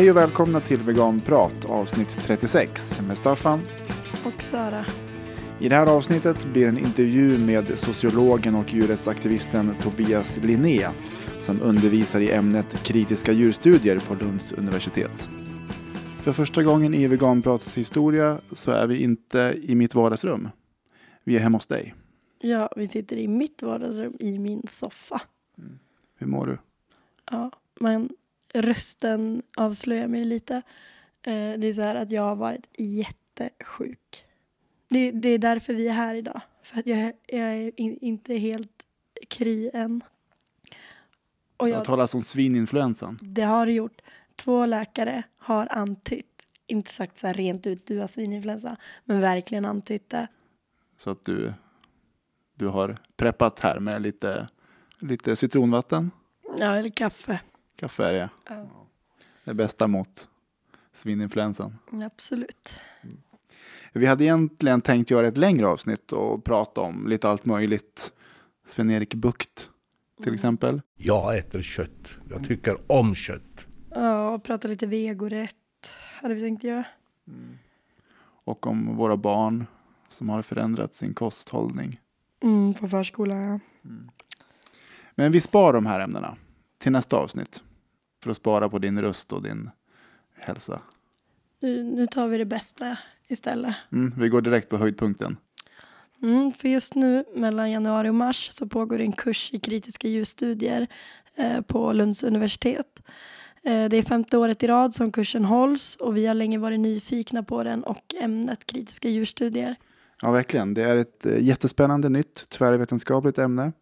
[0.00, 3.60] Hej och välkomna till Veganprat avsnitt 36 med Staffan.
[4.24, 4.86] Och Sara.
[5.60, 10.88] I det här avsnittet blir en intervju med sociologen och djurrättsaktivisten Tobias Linné
[11.40, 15.30] som undervisar i ämnet kritiska djurstudier på Lunds universitet.
[16.18, 20.48] För första gången i Veganprats historia så är vi inte i mitt vardagsrum.
[21.24, 21.94] Vi är hemma hos dig.
[22.38, 25.20] Ja, vi sitter i mitt vardagsrum i min soffa.
[25.58, 25.78] Mm.
[26.18, 26.58] Hur mår du?
[27.30, 28.10] Ja, men
[28.52, 30.54] rösten avslöjar mig lite.
[31.22, 34.24] Eh, det är så här att jag har varit jättesjuk.
[34.88, 36.40] Det, det är därför vi är här idag.
[36.62, 38.86] För att jag, jag är in, inte helt
[39.28, 40.02] kry än.
[41.56, 43.18] Och jag, det har talats om svininfluensan.
[43.22, 44.00] Det har det gjort.
[44.36, 49.64] Två läkare har antytt, inte sagt så här rent ut du har svininfluensa, men verkligen
[49.64, 50.26] antytt det.
[50.98, 51.52] Så att du,
[52.54, 54.48] du har preppat här med lite,
[54.98, 56.10] lite citronvatten?
[56.58, 57.40] Ja, eller kaffe.
[57.80, 58.66] Kaffe är det, ja.
[59.44, 60.28] Det bästa mot
[60.92, 61.78] svininfluensan.
[62.06, 62.80] Absolut.
[63.92, 68.12] Vi hade egentligen tänkt göra ett längre avsnitt och prata om lite allt möjligt.
[68.66, 69.70] Sven-Erik Bukt
[70.16, 70.34] till mm.
[70.34, 70.82] exempel.
[70.96, 72.08] Jag äter kött.
[72.30, 73.66] Jag tycker om kött.
[73.90, 75.54] Ja, och prata lite vegorätt
[76.20, 76.84] hade vi tänkt göra.
[77.28, 77.58] Mm.
[78.44, 79.66] Och om våra barn
[80.08, 82.00] som har förändrat sin kosthållning.
[82.42, 83.60] Mm, på förskolan, ja.
[83.84, 84.10] Mm.
[85.14, 86.36] Men vi sparar de här ämnena
[86.78, 87.62] till nästa avsnitt.
[88.22, 89.70] För att spara på din röst och din
[90.34, 90.80] hälsa.
[91.60, 92.96] Nu, nu tar vi det bästa
[93.28, 93.74] istället.
[93.92, 95.36] Mm, vi går direkt på höjdpunkten.
[96.22, 100.86] Mm, för just nu mellan januari och mars så pågår en kurs i kritiska ljusstudier
[101.34, 103.02] eh, på Lunds universitet.
[103.62, 106.80] Eh, det är femte året i rad som kursen hålls och vi har länge varit
[106.80, 109.76] nyfikna på den och ämnet kritiska djurstudier.
[110.22, 110.74] Ja, verkligen.
[110.74, 113.72] Det är ett eh, jättespännande nytt tvärvetenskapligt ämne.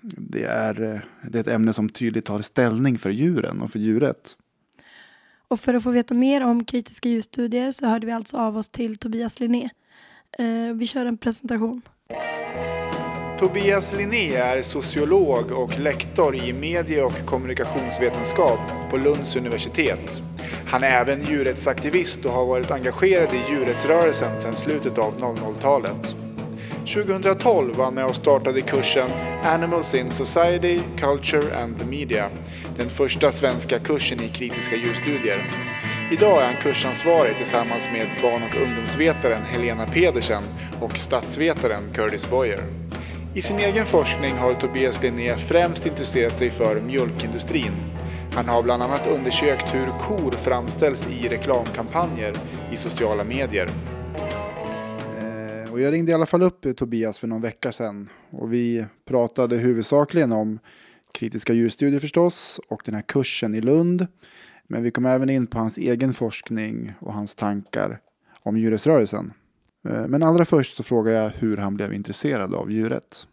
[0.00, 1.00] Det är, eh,
[1.30, 4.36] det är ett ämne som tydligt tar ställning för djuren och för djuret.
[5.48, 8.68] Och för att få veta mer om kritiska ljusstudier så hörde vi alltså av oss
[8.68, 9.70] till Tobias Linné.
[10.38, 11.82] Eh, vi kör en presentation.
[13.38, 18.60] Tobias Linné är sociolog och lektor i medie och kommunikationsvetenskap
[18.90, 20.22] på Lunds universitet.
[20.66, 26.16] Han är även djurrättsaktivist och har varit engagerad i djurrättsrörelsen sedan slutet av 00-talet.
[26.94, 29.10] 2012 var han med och startade kursen
[29.44, 32.28] Animals in Society, Culture and the Media.
[32.76, 35.38] Den första svenska kursen i kritiska djurstudier.
[36.12, 40.42] Idag är han kursansvarig tillsammans med barn och ungdomsvetaren Helena Pedersen
[40.80, 42.64] och statsvetaren Curtis Boyer.
[43.34, 47.72] I sin egen forskning har Tobias Linné främst intresserat sig för mjölkindustrin.
[48.34, 52.34] Han har bland annat undersökt hur kor framställs i reklamkampanjer
[52.72, 53.70] i sociala medier.
[55.78, 58.86] Och jag ringde i alla fall upp eh, Tobias för någon vecka sedan och vi
[59.04, 60.58] pratade huvudsakligen om
[61.12, 64.06] kritiska djurstudier förstås och den här kursen i Lund.
[64.66, 68.00] Men vi kom även in på hans egen forskning och hans tankar
[68.42, 69.32] om djurrättsrörelsen.
[69.88, 73.26] Eh, men allra först så frågar jag hur han blev intresserad av djurrätt.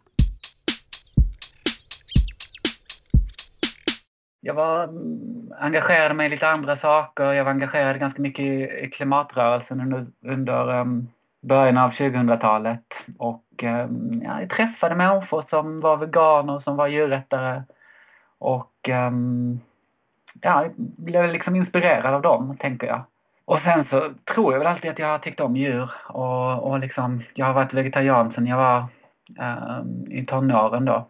[4.40, 7.32] Jag var mm, engagerad mig i lite andra saker.
[7.32, 8.44] Jag var engagerad ganska mycket
[8.84, 11.08] i klimatrörelsen under, under um,
[11.46, 13.06] början av 2000-talet.
[13.18, 13.88] Och eh,
[14.22, 17.62] ja, jag träffade människor som var veganer, som var djurrättare.
[18.38, 19.60] Och ehm,
[20.42, 23.04] ja, jag blev liksom inspirerad av dem, tänker jag.
[23.44, 25.90] Och sen så tror jag väl alltid att jag har tyckt om djur.
[26.08, 28.84] Och, och liksom, jag har varit vegetarian sedan jag var
[29.78, 31.08] um, i tonåren då.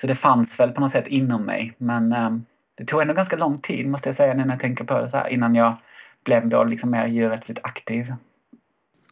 [0.00, 1.74] Så det fanns väl på något sätt inom mig.
[1.78, 5.00] Men um, det tog ändå ganska lång tid måste jag säga när jag tänker på
[5.00, 5.74] det så här innan jag
[6.24, 8.14] blev då liksom mer djurrättsligt aktiv.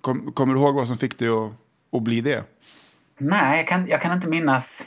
[0.01, 1.53] Kom, kommer du ihåg vad som fick dig att,
[1.93, 2.45] att bli det?
[3.19, 4.87] Nej, jag kan, jag kan inte minnas.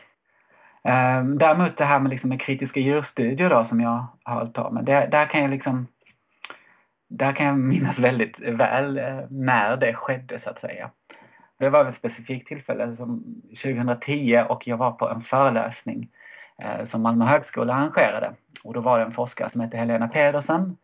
[0.84, 4.72] Eh, däremot det här med, liksom, med kritiska djurstudier då, som jag har hållit på
[4.72, 4.86] med.
[4.86, 5.88] Det, där kan jag liksom
[7.12, 10.92] där kan jag minnas väldigt väl eh, när det skedde så att säga.
[11.60, 16.10] Det var ett specifikt tillfälle alltså som 2010 och jag var på en föreläsning
[16.62, 18.34] eh, som Malmö högskola arrangerade.
[18.64, 20.78] Och då var det en forskare som hette Helena Pedersen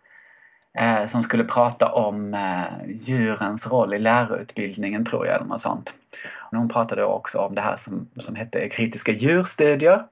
[0.78, 5.94] Eh, som skulle prata om eh, djurens roll i lärarutbildningen tror jag, eller något sånt.
[6.52, 10.04] hon pratade också om det här som, som hette kritiska djurstudier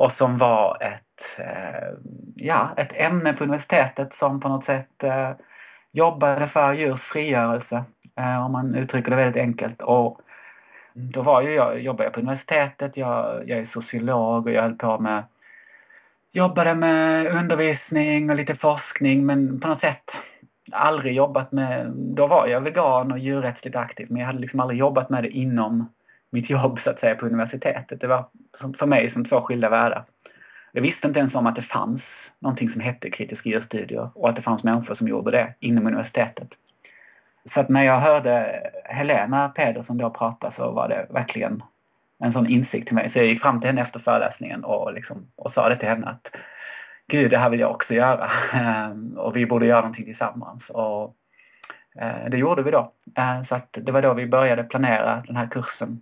[0.00, 1.88] och som var ett, eh,
[2.36, 5.30] ja, ett ämne på universitetet som på något sätt eh,
[5.92, 7.84] jobbade för djurs frigörelse,
[8.16, 9.82] eh, om man uttrycker det väldigt enkelt.
[9.82, 10.20] Och
[10.94, 14.74] då var ju jag, jobbade jag på universitetet, jag, jag är sociolog och jag höll
[14.74, 15.24] på med
[16.32, 20.04] jobbade med undervisning och lite forskning men på något sätt
[20.72, 21.92] aldrig jobbat med...
[21.94, 25.30] Då var jag vegan och djurrättsligt aktiv men jag hade liksom aldrig jobbat med det
[25.30, 25.88] inom
[26.30, 28.00] mitt jobb så att säga på universitetet.
[28.00, 28.28] Det var
[28.78, 30.04] för mig som två skilda världar.
[30.72, 34.36] Jag visste inte ens om att det fanns någonting som hette kritiska djurstudier och att
[34.36, 36.48] det fanns människor som gjorde det inom universitetet.
[37.44, 41.62] Så att när jag hörde Helena Pedersen då prata så var det verkligen
[42.20, 43.10] en sån insikt till mig.
[43.10, 46.06] Så jag gick fram till henne efter föreläsningen och, liksom, och sa det till henne
[46.06, 46.30] att
[47.10, 48.30] Gud, det här vill jag också göra.
[49.16, 50.70] och vi borde göra någonting tillsammans.
[50.70, 51.14] Och
[52.00, 52.92] eh, det gjorde vi då.
[53.18, 56.00] Eh, så att det var då vi började planera den här kursen.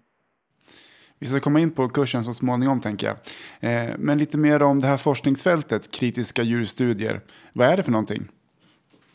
[1.19, 3.17] Vi ska komma in på kursen så småningom tänker jag.
[3.61, 7.20] Eh, men lite mer om det här forskningsfältet, kritiska djurstudier.
[7.53, 8.29] Vad är det för någonting?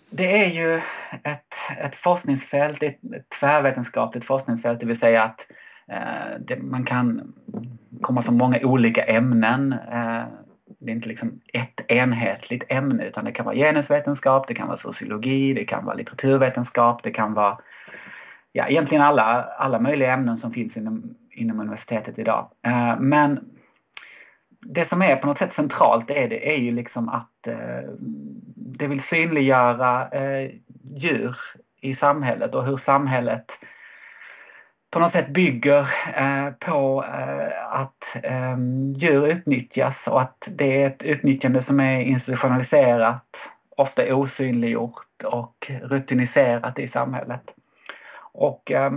[0.10, 0.82] Det är ju
[1.24, 3.00] ett, ett forskningsfält, ett,
[3.40, 5.48] tvärvetenskapligt forskningsfält, det vill säga att
[5.88, 7.34] Eh, det, man kan
[8.02, 9.74] komma från många olika ämnen.
[9.74, 10.24] Eh,
[10.80, 14.78] det är inte liksom ett enhetligt ämne utan det kan vara genusvetenskap, det kan vara
[14.78, 17.58] sociologi, det kan vara litteraturvetenskap, det kan vara
[18.52, 22.48] ja, egentligen alla, alla möjliga ämnen som finns inom, inom universitetet idag.
[22.66, 23.40] Eh, men
[24.62, 27.90] det som är på något sätt centralt är, det är ju liksom att eh,
[28.56, 30.52] det vill synliggöra eh,
[30.96, 31.38] djur
[31.82, 33.46] i samhället och hur samhället
[34.94, 38.58] på något sätt bygger eh, på eh, att eh,
[38.96, 46.80] djur utnyttjas och att det är ett utnyttjande som är institutionaliserat, ofta osynliggjort och rutiniserat
[46.80, 47.56] i samhället.
[48.34, 48.92] Och eh,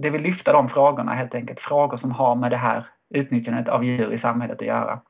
[0.00, 3.84] det vill lyfta de frågorna helt enkelt, frågor som har med det här utnyttjandet av
[3.84, 5.00] djur i samhället att göra.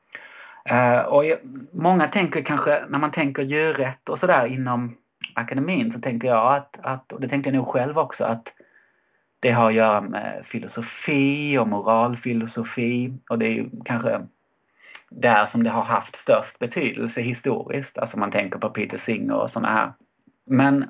[0.65, 1.23] Eh, och
[1.71, 4.95] många tänker kanske, när man tänker djurrätt och sådär inom
[5.35, 8.53] akademin så tänker jag att, att, och det tänkte jag nog själv också, att
[9.41, 14.21] det har att göra med filosofi och moralfilosofi och det är ju kanske
[15.09, 17.97] där som det har haft störst betydelse historiskt.
[17.97, 19.93] Alltså man tänker på Peter Singer och sådana här.
[20.45, 20.85] Men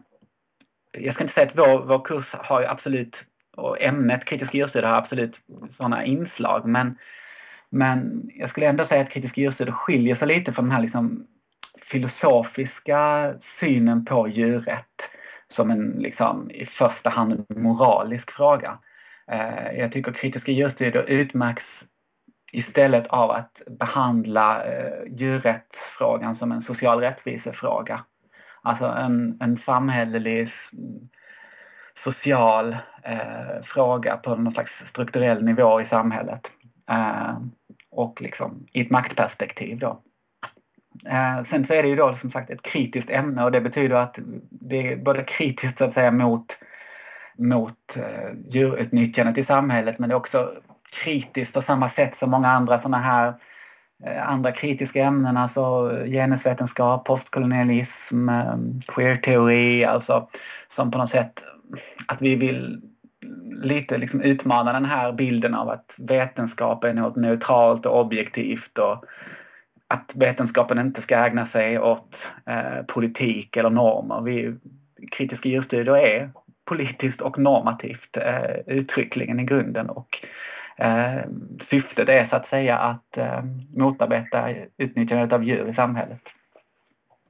[0.92, 3.24] jag ska inte säga att vår, vår kurs har ju absolut,
[3.58, 6.98] och ämnet kritisk djurstudier har absolut sådana inslag men,
[7.70, 11.28] men jag skulle ändå säga att kritisk djurstudier skiljer sig lite från den här liksom
[11.82, 15.16] filosofiska synen på djurrätt
[15.54, 18.80] som en liksom, i första hand moralisk fråga.
[19.32, 21.86] Eh, jag tycker kritiska djurstudier utmärks
[22.52, 28.02] istället av att behandla eh, djurrättsfrågan som en social rättvisefråga.
[28.62, 30.48] Alltså en, en samhällelig
[31.94, 36.52] social eh, fråga på någon slags strukturell nivå i samhället.
[36.90, 37.38] Eh,
[37.92, 40.02] och liksom i ett maktperspektiv då.
[41.06, 43.96] Eh, sen så är det ju då som sagt ett kritiskt ämne och det betyder
[43.96, 44.20] att
[44.50, 46.46] det är både kritiskt så att säga mot,
[47.38, 50.52] mot eh, djurutnyttjandet i samhället men det är också
[51.04, 53.34] kritiskt på samma sätt som många andra sådana här
[54.06, 58.56] eh, andra kritiska ämnen, alltså genusvetenskap, postkolonialism, eh,
[58.88, 60.30] queerteori, alltså
[60.68, 61.44] som på något sätt
[62.08, 62.82] att vi vill
[63.64, 69.06] lite liksom utmana den här bilden av att vetenskap är något neutralt och objektivt och
[69.92, 74.22] att vetenskapen inte ska ägna sig åt eh, politik eller normer.
[74.22, 74.56] Vi,
[75.12, 76.32] kritiska djurstudier är
[76.66, 80.08] politiskt och normativt eh, uttryckligen i grunden och
[80.78, 81.22] eh,
[81.62, 83.44] syftet är så att säga att eh,
[83.76, 86.22] motarbeta utnyttjandet av djur i samhället.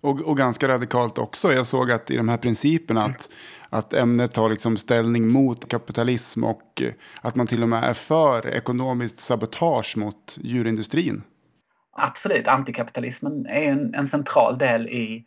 [0.01, 1.53] Och, och, ganska radikalt också.
[1.53, 3.29] Jag såg att i de här principerna att,
[3.69, 7.93] att ämnet tar liksom ställning mot kapitalism och eh, att man till och med är
[7.93, 11.23] för ekonomiskt sabotage mot djurindustrin.
[11.93, 15.25] Absolut, antikapitalismen är en, en central del i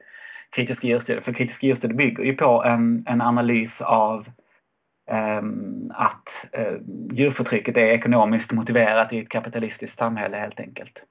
[0.50, 1.23] kritiska djurstudier.
[1.23, 4.28] För kritiska djurstudier bygger ju på en, en analys av
[5.11, 6.78] um, att uh,
[7.12, 11.04] djurförtrycket är ekonomiskt motiverat i ett kapitalistiskt samhälle helt enkelt.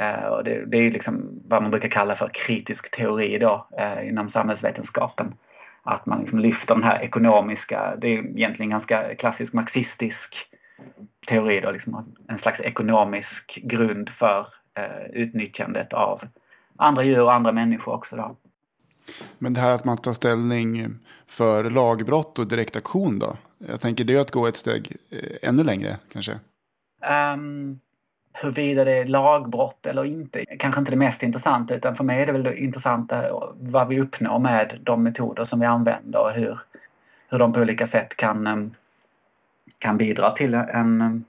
[0.00, 4.08] Uh, och det, det, är liksom vad man brukar kalla för kritisk teori då, uh,
[4.08, 5.34] inom samhällsvetenskapen.
[5.82, 10.34] Att man liksom lyfter den här ekonomiska, det är egentligen ganska klassisk marxistisk
[11.26, 16.22] teori då, liksom en slags ekonomisk grund för eh, utnyttjandet av
[16.76, 18.16] andra djur och andra människor också.
[18.16, 18.36] Då.
[19.38, 23.36] Men det här att man tar ställning för lagbrott och direktaktion då?
[23.58, 26.38] Jag tänker det är att gå ett steg eh, ännu längre kanske?
[27.34, 27.80] Um,
[28.32, 32.26] huruvida det är lagbrott eller inte kanske inte det mest intressanta utan för mig är
[32.26, 33.24] det väl det intressanta
[33.60, 36.58] vad vi uppnår med de metoder som vi använder och hur,
[37.28, 38.74] hur de på olika sätt kan, ehm,
[39.78, 41.24] kan bidra till en,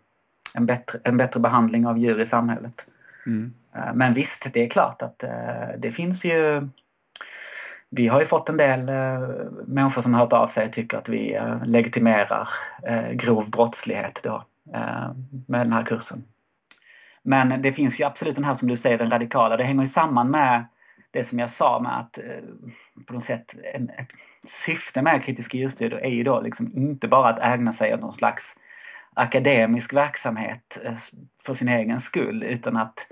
[0.55, 2.85] en, bättre, en bättre behandling av djur i samhället.
[3.25, 3.53] Mm.
[3.75, 6.67] Eh, men visst, det är klart att eh, det finns ju...
[7.89, 9.29] Vi har ju fått en del eh,
[9.65, 12.49] människor som har hört av sig och tycker att vi legitimerar
[13.13, 14.45] grov brottslighet då
[15.47, 16.23] med den här kursen.
[17.23, 19.57] Men det finns ju absolut den här som du säger, den radikala.
[19.57, 20.65] Det hänger ju samman med
[21.11, 22.19] det som jag sa med att
[23.07, 24.11] på något sätt en, ett
[24.65, 28.13] syfte med kritiska djurstudier är ju då liksom inte bara att ägna sig åt någon
[28.13, 28.59] slags
[29.15, 30.93] akademisk verksamhet eh,
[31.45, 33.07] för sin egen skull utan att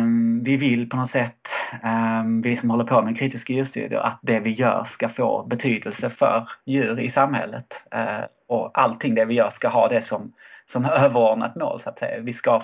[0.00, 1.48] Um, vi vill på något sätt,
[1.84, 6.10] um, vi som håller på med kritiska djurstudier, att det vi gör ska få betydelse
[6.10, 7.86] för djur i samhället.
[7.94, 10.32] Uh, och allting det vi gör ska ha det som,
[10.66, 12.20] som överordnat mål så att säga.
[12.20, 12.62] Vi ska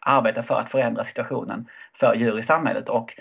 [0.00, 1.68] arbeta för att förändra situationen
[2.00, 3.14] för djur i samhället och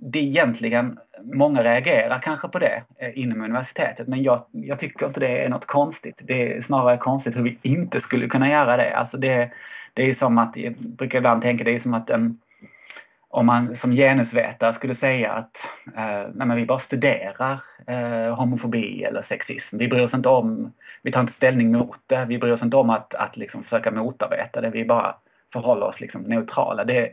[0.00, 5.20] det egentligen, många reagerar kanske på det eh, inom universitetet men jag, jag tycker inte
[5.20, 6.20] det är något konstigt.
[6.24, 8.96] Det är snarare konstigt hur vi inte skulle kunna göra det.
[8.96, 9.50] Alltså det,
[9.94, 12.40] det är som att, jag brukar ibland tänka, det är som att en,
[13.28, 19.22] om man som genusvetare skulle säga att eh, nej vi bara studerar eh, homofobi eller
[19.22, 19.78] sexism.
[19.78, 20.72] Vi bryr oss inte om,
[21.02, 23.90] vi tar inte ställning mot det, vi bryr oss inte om att, att liksom försöka
[23.90, 25.14] motarbeta det, vi bara
[25.52, 26.84] förhåller oss liksom neutrala.
[26.84, 27.10] Det,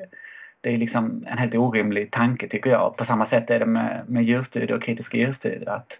[0.63, 2.97] det är liksom en helt orimlig tanke tycker jag.
[2.97, 5.69] På samma sätt är det med, med djurstudier och kritiska djurstudier.
[5.69, 5.99] Att,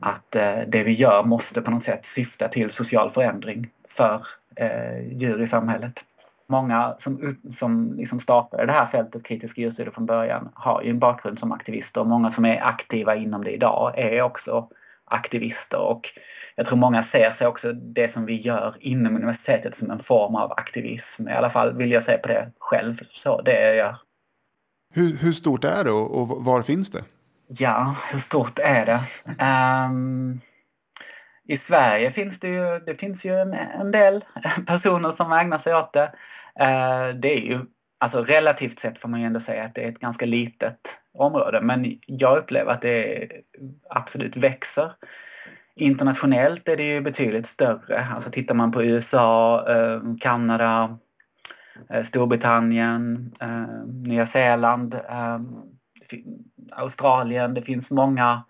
[0.00, 5.12] att eh, det vi gör måste på något sätt syfta till social förändring för eh,
[5.12, 6.04] djur i samhället.
[6.46, 10.98] Många som, som liksom startade det här fältet kritiska djurstudier från början har ju en
[10.98, 14.68] bakgrund som aktivister och många som är aktiva inom det idag är också
[15.12, 16.08] aktivister och
[16.56, 20.34] jag tror många ser sig också det som vi gör inom universitetet som en form
[20.34, 21.28] av aktivism.
[21.28, 23.96] I alla fall vill jag se på det själv, så det jag gör.
[24.94, 27.04] Hur, hur stort är det och, och, var finns det?
[27.46, 29.00] Ja, hur stort är det?
[29.44, 30.40] Um,
[31.48, 34.24] I Sverige finns det ju, det finns ju en, en del
[34.66, 36.12] personer som ägnar sig åt det.
[36.60, 37.60] Uh, det är ju,
[38.02, 41.60] alltså relativt sett får man ju ändå säga att det är ett ganska litet område,
[41.62, 43.28] men jag upplever att det
[43.90, 44.92] absolut växer.
[45.76, 48.06] Internationellt är det ju betydligt större.
[48.14, 50.98] Alltså tittar man på USA, eh, Kanada,
[51.90, 55.40] eh, Storbritannien, eh, Nya Zeeland, eh,
[56.72, 57.54] Australien.
[57.54, 58.42] Det finns många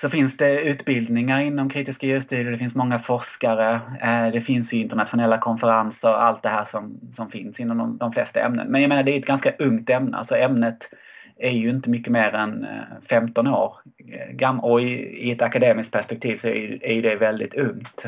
[0.00, 5.38] så finns det utbildningar inom kritiska djurstudier, det finns många forskare, eh, det finns internationella
[5.38, 8.66] konferenser, allt det här som, som finns inom de, de flesta ämnen.
[8.68, 10.16] Men jag menar, det är ett ganska ungt ämne.
[10.16, 10.90] Alltså ämnet
[11.38, 13.76] är ju inte mycket mer än eh, 15 år
[14.12, 18.06] eh, gammal och i, ett akademiskt perspektiv så är, det väldigt ungt.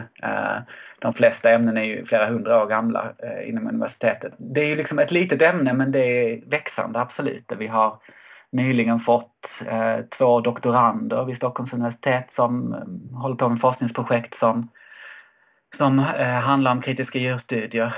[0.99, 3.13] De flesta ämnen är ju flera hundra år gamla
[3.45, 4.33] inom universitetet.
[4.39, 7.53] Det är ju liksom ett litet ämne men det är växande absolut.
[7.59, 7.99] Vi har
[8.57, 14.69] nyligen fått eh, två doktorander vid Stockholms universitet som eh, håller på med forskningsprojekt som
[15.77, 17.95] som eh, handlar om kritiska djurstudier.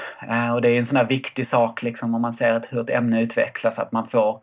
[0.55, 3.23] och det är en sån här viktig sak liksom om man ser hur ett ämne
[3.23, 4.41] utvecklas, att man får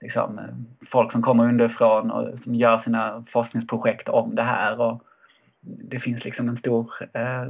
[0.00, 0.40] liksom,
[0.86, 4.80] folk som kommer underifrån och som gör sina forskningsprojekt om det här.
[4.80, 5.02] Och
[5.60, 7.46] det finns liksom en stor, eh,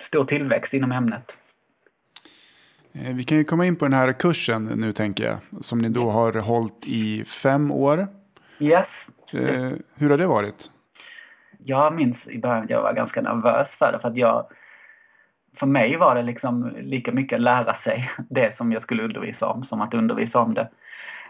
[0.00, 1.36] stor tillväxt inom ämnet.
[2.94, 5.88] Eh, vi kan ju komma in på den här kursen nu tänker jag, som ni
[5.88, 8.06] då har hållit i fem år.
[8.58, 9.10] Yes.
[9.32, 10.70] Eh, hur har det varit?
[11.58, 14.46] Jag minns i början att jag var ganska nervös för det, för att jag
[15.56, 19.46] för mig var det liksom lika mycket att lära sig det som jag skulle undervisa
[19.46, 20.68] om som att undervisa om det.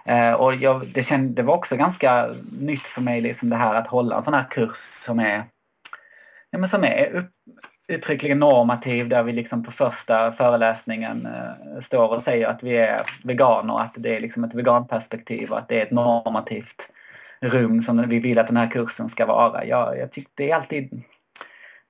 [0.07, 3.75] Eh, och jag, det, känd, det var också ganska nytt för mig liksom det här
[3.75, 5.45] att hålla en sån här kurs som är,
[6.51, 7.31] ja, men som är upp,
[7.93, 13.01] uttryckligen normativ där vi liksom på första föreläsningen eh, står och säger att vi är
[13.25, 16.91] veganer och att det är liksom ett veganperspektiv och att det är ett normativt
[17.41, 19.65] rum som vi vill att den här kursen ska vara.
[19.65, 21.03] Jag, jag tycker det är alltid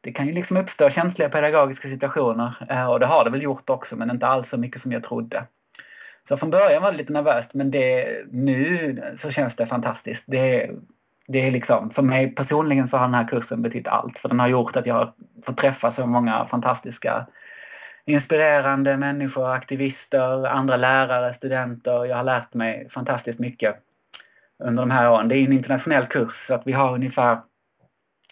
[0.00, 3.71] det kan ju liksom uppstå känsliga pedagogiska situationer eh, och det har det väl gjort
[3.71, 5.44] också men inte alls så mycket som jag trodde.
[6.28, 10.25] Så från början var det lite nervöst men det, nu så känns det fantastiskt.
[10.26, 10.71] Det,
[11.33, 14.19] det är liksom, för mig personligen så har den här kursen betytt allt.
[14.19, 15.12] För den har gjort att jag har
[15.47, 17.27] fått träffa så många fantastiska
[18.05, 22.05] inspirerande människor, aktivister, andra lärare, studenter.
[22.05, 23.77] Jag har lärt mig fantastiskt mycket
[24.65, 25.29] under de här åren.
[25.29, 27.39] Det är en internationell kurs så att vi har ungefär,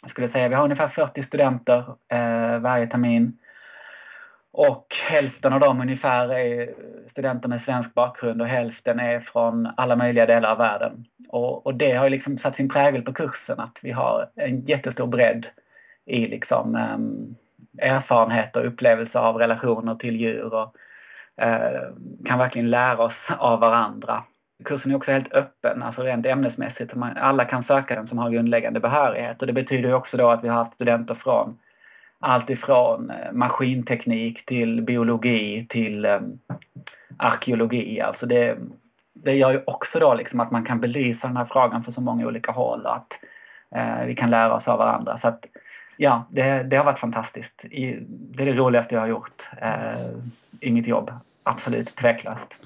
[0.02, 3.38] jag skulle säga, vi har ungefär 40 studenter eh, varje termin.
[4.52, 6.75] Och hälften av dem ungefär är
[7.07, 11.04] studenter med svensk bakgrund och hälften är från alla möjliga delar av världen.
[11.28, 15.07] Och, och det har liksom satt sin prägel på kursen att vi har en jättestor
[15.07, 15.47] bredd
[16.07, 17.37] i liksom, um,
[17.78, 20.75] erfarenhet och upplevelse av relationer till djur och
[21.42, 24.23] uh, kan verkligen lära oss av varandra.
[24.64, 26.95] Kursen är också helt öppen, alltså rent ämnesmässigt.
[27.16, 30.49] Alla kan söka den som har grundläggande behörighet och det betyder också då att vi
[30.49, 31.59] har haft studenter från
[32.20, 36.38] allt ifrån eh, maskinteknik till biologi till um,
[37.16, 38.00] arkeologi.
[38.00, 38.58] Alltså det,
[39.12, 42.00] det gör ju också då liksom att man kan belysa den här frågan från så
[42.00, 43.20] många olika håll och att
[43.74, 45.16] eh, vi kan lära oss av varandra.
[45.16, 45.46] Så att,
[45.96, 47.64] ja, det, det har varit fantastiskt.
[48.10, 50.10] Det är det roligaste jag har gjort eh,
[50.60, 51.12] i mitt jobb.
[51.42, 52.60] Absolut, tveklöst.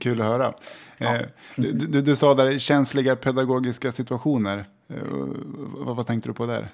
[0.00, 0.52] Kul att höra.
[0.98, 1.14] Ja.
[1.14, 1.20] Eh,
[1.56, 4.58] du, du, du, sa där känsliga pedagogiska situationer.
[4.88, 4.96] Eh,
[5.76, 6.68] vad, vad tänkte du på där?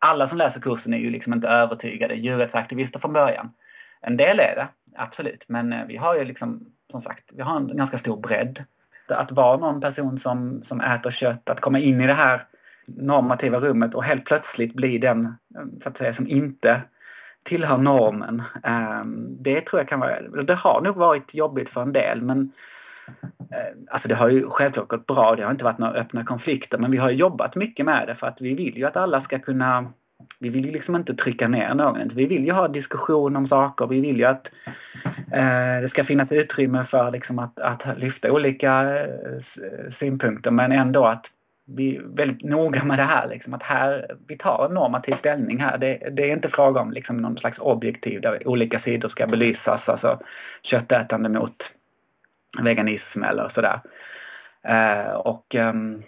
[0.00, 3.50] Alla som läser kursen är ju liksom inte övertygade djurrättsaktivister från början.
[4.00, 5.44] En del är det, absolut.
[5.48, 8.64] Men eh, vi har ju liksom som sagt, vi har en ganska stor bredd.
[9.08, 12.46] Att vara någon person som, som äter kött, att komma in i det här
[12.86, 16.82] normativa rummet och helt plötsligt bli den eh, så att säga, som inte
[17.42, 18.42] tillhör normen.
[18.64, 19.02] Eh,
[19.40, 22.52] det tror jag kan vara, det har nog varit jobbigt för en del men
[23.52, 26.78] Eh, alltså det har ju självklart gått bra, det har inte varit några öppna konflikter
[26.78, 29.38] men vi har jobbat mycket med det för att vi vill ju att alla ska
[29.38, 29.92] kunna
[30.38, 32.08] vi vill ju liksom inte trycka ner någon.
[32.14, 33.86] Vi vill ju ha diskussion om saker.
[33.86, 34.52] Vi vill ju att
[35.32, 39.06] eh, det ska finnas utrymme för liksom att, att lyfta olika eh,
[39.90, 41.26] synpunkter men ändå att
[41.76, 43.28] vi är väldigt noga med det här.
[43.28, 45.78] Liksom, att här, vi tar en normativ ställning här.
[45.78, 49.88] Det, det är inte fråga om liksom, någon slags objektiv där olika sidor ska belysas.
[49.88, 50.20] Alltså
[50.62, 51.56] köttätande mot
[52.58, 53.80] veganism eller sådär.
[54.64, 56.02] Eh, och um,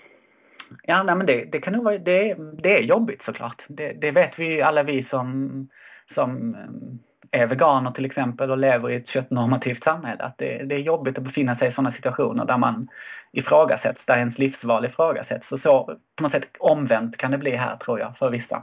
[0.82, 3.64] ja, nej, men det, det kan nog vara, det, det är jobbigt såklart.
[3.68, 5.68] Det, det vet vi alla vi som,
[6.10, 6.98] som ehm,
[7.30, 10.22] är veganer till exempel och lever i ett köttnormativt samhälle.
[10.22, 12.88] Att det, det är jobbigt att befinna sig i sådana situationer där man
[13.32, 15.48] ifrågasätts, där ens livsval ifrågasätts.
[15.48, 15.84] Så, så
[16.16, 18.62] på något sätt omvänt kan det bli här tror jag för vissa.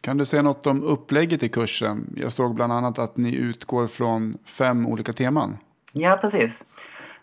[0.00, 2.14] Kan du säga något om upplägget i kursen?
[2.16, 5.56] Jag såg bland annat att ni utgår från fem olika teman.
[6.00, 6.64] Ja, precis.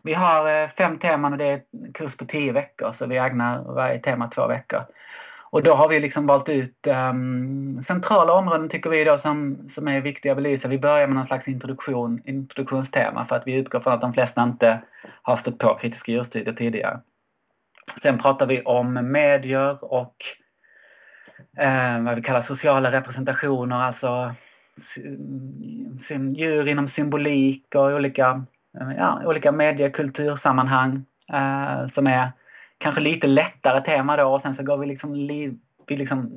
[0.01, 3.17] Vi har eh, fem teman och det är en kurs på tio veckor så vi
[3.17, 4.81] ägnar varje tema två veckor.
[5.55, 9.87] Och då har vi liksom valt ut um, centrala områden tycker vi då som, som
[9.87, 10.67] är viktiga att belysa.
[10.67, 14.43] Vi börjar med någon slags introduktion, introduktionstema för att vi utgår från att de flesta
[14.43, 14.81] inte
[15.21, 16.99] har stött på kritiska djurstudier tidigare.
[18.01, 20.15] Sen pratar vi om medier och
[21.57, 24.35] eh, vad vi kallar sociala representationer, alltså
[26.35, 28.45] djur inom symbolik och olika,
[28.81, 32.31] Eh, ja, olika mediekultursammanhang eh, som är
[32.77, 35.13] kanske lite lättare tema då och sen så går vi liksom,
[35.87, 36.31] vi liksom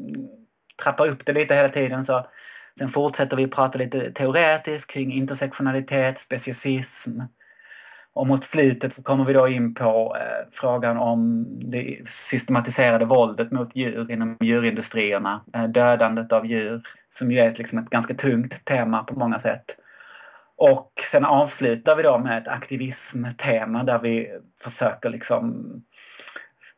[0.83, 2.05] trappar upp det lite hela tiden.
[2.05, 2.27] Så
[2.79, 7.21] sen fortsätter vi prata lite teoretiskt kring intersektionalitet, speciesism.
[8.13, 13.51] Och mot slutet så kommer vi då in på eh, frågan om det systematiserade våldet
[13.51, 15.41] mot djur inom djurindustrierna.
[15.55, 19.41] Eh, dödandet av djur som ju är ett, liksom ett ganska tungt tema på många
[19.41, 19.77] sätt.
[20.59, 24.29] Och sen avslutar vi då med ett aktivismtema där vi
[24.65, 25.67] försöker liksom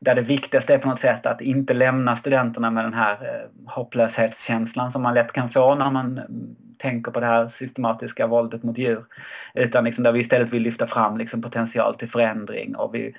[0.01, 3.73] där det viktigaste är på något sätt att inte lämna studenterna med den här eh,
[3.73, 6.21] hopplöshetskänslan som man lätt kan få när man
[6.81, 9.05] tänker på det här systematiska våldet mot djur.
[9.55, 13.17] Utan liksom där vi istället vill lyfta fram liksom potential till förändring och vi,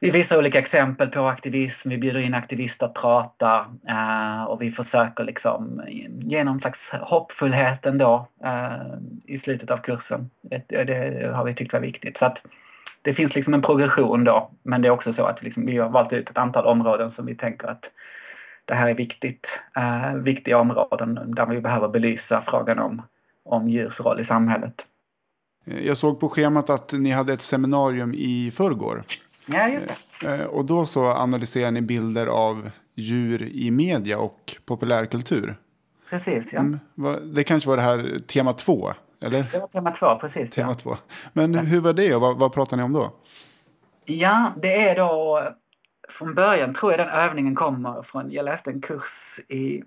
[0.00, 4.70] vi visar olika exempel på aktivism, vi bjuder in aktivister att prata eh, och vi
[4.70, 8.94] försöker liksom ge någon slags hoppfullhet ändå eh,
[9.24, 10.30] i slutet av kursen.
[10.42, 12.16] Det, det, har vi tyckt var viktigt.
[12.16, 12.42] Så att,
[13.04, 15.88] det finns liksom en progression då, men det är också så att liksom, vi har
[15.88, 17.90] valt ut ett antal områden som vi tänker att
[18.64, 23.02] det här är viktigt, uh, viktiga områden där vi behöver belysa frågan om,
[23.44, 24.86] om djurs roll i samhället.
[25.64, 29.02] Jag såg på schemat att ni hade ett seminarium i förrgår.
[29.46, 29.86] Ja, just
[30.20, 30.38] det.
[30.38, 35.56] Uh, och då så analyserar ni bilder av djur i media och populärkultur.
[36.10, 36.60] Precis, ja.
[36.60, 36.78] Mm,
[37.34, 38.92] det kanske var det här tema två?
[39.20, 39.46] Eller?
[39.52, 40.50] Det var tema två, precis.
[40.50, 40.74] Tema ja.
[40.74, 40.96] två.
[41.32, 43.12] Men hur var det och vad, vad pratar ni om då?
[44.04, 45.42] Ja, det är då...
[46.08, 48.30] Från början tror jag den övningen kommer från...
[48.30, 49.82] Jag läste en kurs i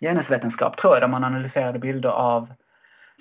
[0.00, 2.52] genusvetenskap, tror jag, där man analyserade bilder av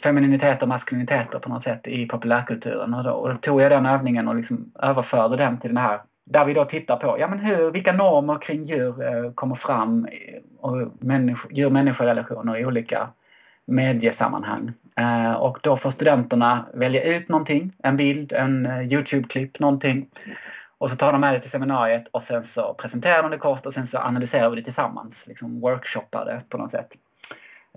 [0.03, 2.93] femininitet och maskuliniteter på något sätt i populärkulturen.
[2.93, 6.01] Och då, och då tog jag den övningen och liksom överförde den till den här
[6.29, 10.07] där vi då tittar på ja, men hur, vilka normer kring djur eh, kommer fram
[10.59, 10.77] och
[11.49, 13.09] djur-människorelationer i olika
[13.65, 14.71] mediesammanhang.
[14.95, 20.07] Eh, och då får studenterna välja ut någonting, en bild, en eh, Youtube-klipp, någonting.
[20.79, 23.65] Och så tar de med det till seminariet och sen så presenterar de det kort
[23.65, 26.89] och sen så analyserar vi det tillsammans, liksom workshoppar det på något sätt.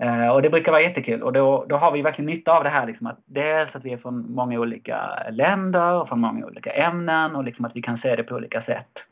[0.00, 2.70] Eh, och det brukar vara jättekul och då, då har vi verkligen nytta av det
[2.70, 2.86] här.
[2.86, 7.36] Liksom att dels att vi är från många olika länder och från många olika ämnen
[7.36, 9.06] och liksom att vi kan se det på olika sätt.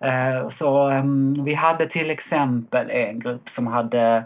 [0.00, 1.04] Eh, så eh,
[1.44, 4.24] vi hade till exempel en grupp som hade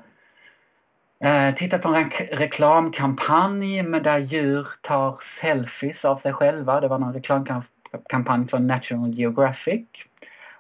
[1.25, 6.81] eh, tittat på en reklamkampanj med där djur tar selfies av sig själva.
[6.81, 7.78] Det var någon reklamkampanj
[8.09, 9.87] kampanj från National Geographic.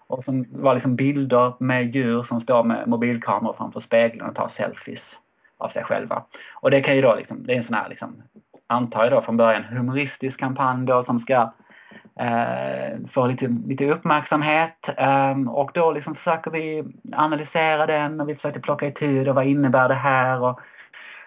[0.06, 4.48] Och som var liksom bilder med djur som står med mobilkameror framför spegeln och tar
[4.48, 5.20] selfies
[5.58, 6.22] av sig själva.
[6.54, 8.22] Och det kan ju då liksom, det är en sån här liksom,
[8.66, 11.52] antar jag då från början humoristisk kampanj då som ska
[12.20, 14.94] eh, få lite, lite uppmärksamhet.
[14.96, 19.32] Eh, och då liksom försöker vi analysera den och vi försöker plocka itu det.
[19.32, 20.40] Vad innebär det här?
[20.40, 20.60] Och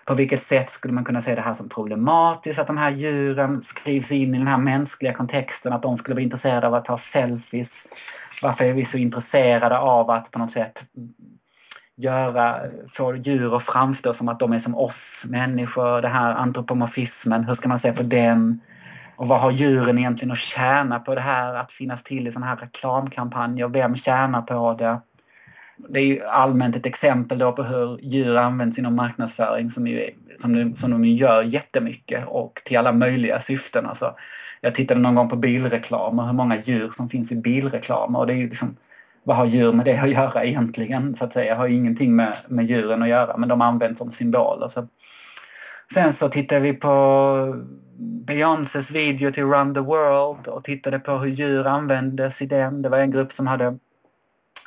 [0.05, 2.59] på vilket sätt skulle man kunna se det här som problematiskt?
[2.59, 6.23] Att de här djuren skrivs in i den här mänskliga kontexten, att de skulle vara
[6.23, 7.87] intresserade av att ta selfies.
[8.43, 10.83] Varför är vi så intresserade av att på något sätt
[11.95, 17.43] göra, få djur att framstå som att de är som oss människor, den här antropomorfismen,
[17.43, 18.61] hur ska man se på den?
[19.21, 21.53] och vad har djuren egentligen att tjäna på det här?
[21.53, 23.67] Att finnas till i sådana här reklamkampanjer.
[23.67, 25.01] Vem tjänar på det?
[25.89, 30.09] Det är ju allmänt ett exempel då på hur djur används inom marknadsföring som, ju,
[30.39, 33.85] som, de, som de gör jättemycket och till alla möjliga syften.
[33.85, 34.15] Alltså,
[34.61, 38.27] jag tittade någon gång på bilreklam och hur många djur som finns i bilreklam och
[38.27, 38.75] det är ju liksom
[39.23, 41.15] vad har djur med det att göra egentligen?
[41.15, 44.69] Så att säga, har ingenting med, med djuren att göra men de används som symboler.
[44.69, 44.87] Så.
[45.93, 47.55] Sen så tittade vi på
[48.25, 52.81] Beyoncés video till Run the World och tittade på hur djur användes i den.
[52.81, 53.77] Det var en grupp som hade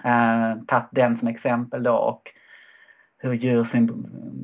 [0.04, 2.32] eh, tagit den som exempel då och
[3.18, 3.66] hur djur,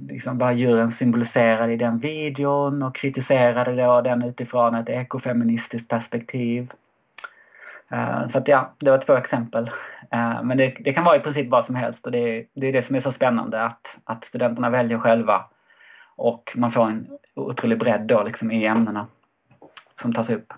[0.08, 6.72] liksom vad djuren symboliserade i den videon och kritiserade då den utifrån ett ekofeministiskt perspektiv.
[7.92, 9.70] Uh, så att ja, det var två exempel.
[10.14, 12.72] Uh, men det, det, kan vara i princip vad som helst och det, det är
[12.72, 15.44] det som är så spännande att, att studenterna väljer själva
[16.16, 19.06] och man får en otrolig bredd då liksom i ämnena
[20.00, 20.52] som tas upp.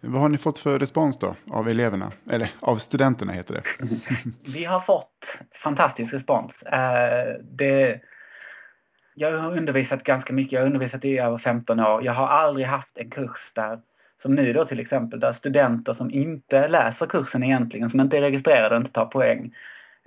[0.00, 2.10] Vad har ni fått för respons då av eleverna?
[2.30, 3.62] Eller av studenterna heter det.
[4.52, 6.62] Vi har fått fantastisk respons.
[6.62, 8.00] Eh, det,
[9.14, 10.52] jag har undervisat ganska mycket.
[10.52, 12.04] Jag har undervisat i över 15 år.
[12.04, 13.78] Jag har aldrig haft en kurs där
[14.22, 18.20] som nu då till exempel där studenter som inte läser kursen egentligen, som inte är
[18.20, 19.54] registrerade och inte tar poäng,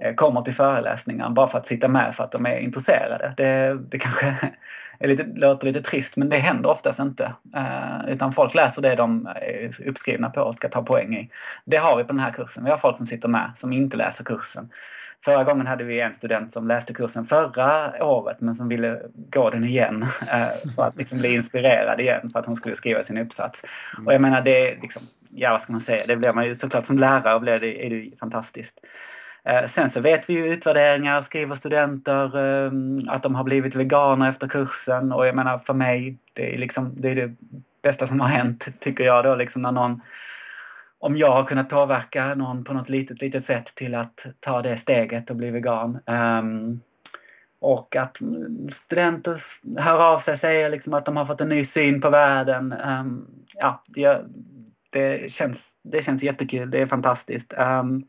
[0.01, 3.33] eh, kommer till föreläsningar bara för att sitta med för att de är intresserade.
[3.37, 4.35] Det, det kanske
[5.03, 7.33] är lite, låter lite trist men det händer oftast inte.
[7.55, 11.29] Eh, utan folk läser det de är uppskrivna på och ska ta poäng i.
[11.65, 12.63] Det har vi på den här kursen.
[12.63, 14.69] Vi har folk som sitter med som inte läser kursen.
[15.25, 19.49] Förra gången hade vi en student som läste kursen förra året men som ville gå
[19.49, 23.17] den igen eh, för att liksom bli inspirerad igen för att hon skulle skriva sin
[23.17, 23.63] uppsats.
[24.05, 26.55] Och jag menar det är liksom, ja vad ska man säga, det blir man ju
[26.55, 28.79] såklart som lärare blir det, är det fantastiskt.
[29.43, 34.29] Eh, sen så vet vi ju utvärderingar, skriver studenter ehm, att de har blivit veganer
[34.29, 37.35] efter kursen och jag menar för mig, det är liksom det, är det
[37.81, 40.01] bästa som har hänt tycker jag då liksom när någon
[41.01, 44.77] om jag har kunnat påverka någon på något litet, litet sätt till att ta det
[44.77, 45.99] steget och bli vegan.
[46.05, 46.81] Um,
[47.59, 48.17] och att
[48.71, 49.37] studenter
[49.77, 52.73] hör av sig och säger liksom att de har fått en ny syn på världen.
[52.73, 54.21] Um, ja, det,
[54.89, 57.53] det, känns, det känns jättekul, det är fantastiskt.
[57.57, 58.05] Um,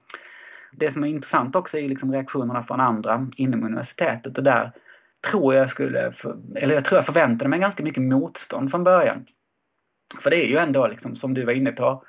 [0.73, 4.73] det som är intressant också är liksom reaktionerna från andra inom universitetet och där
[5.31, 6.13] tror jag skulle,
[6.57, 9.27] eller jag tror jag förväntade mig ganska mycket motstånd från början.
[10.21, 12.05] För det är ju ändå liksom som du var inne på,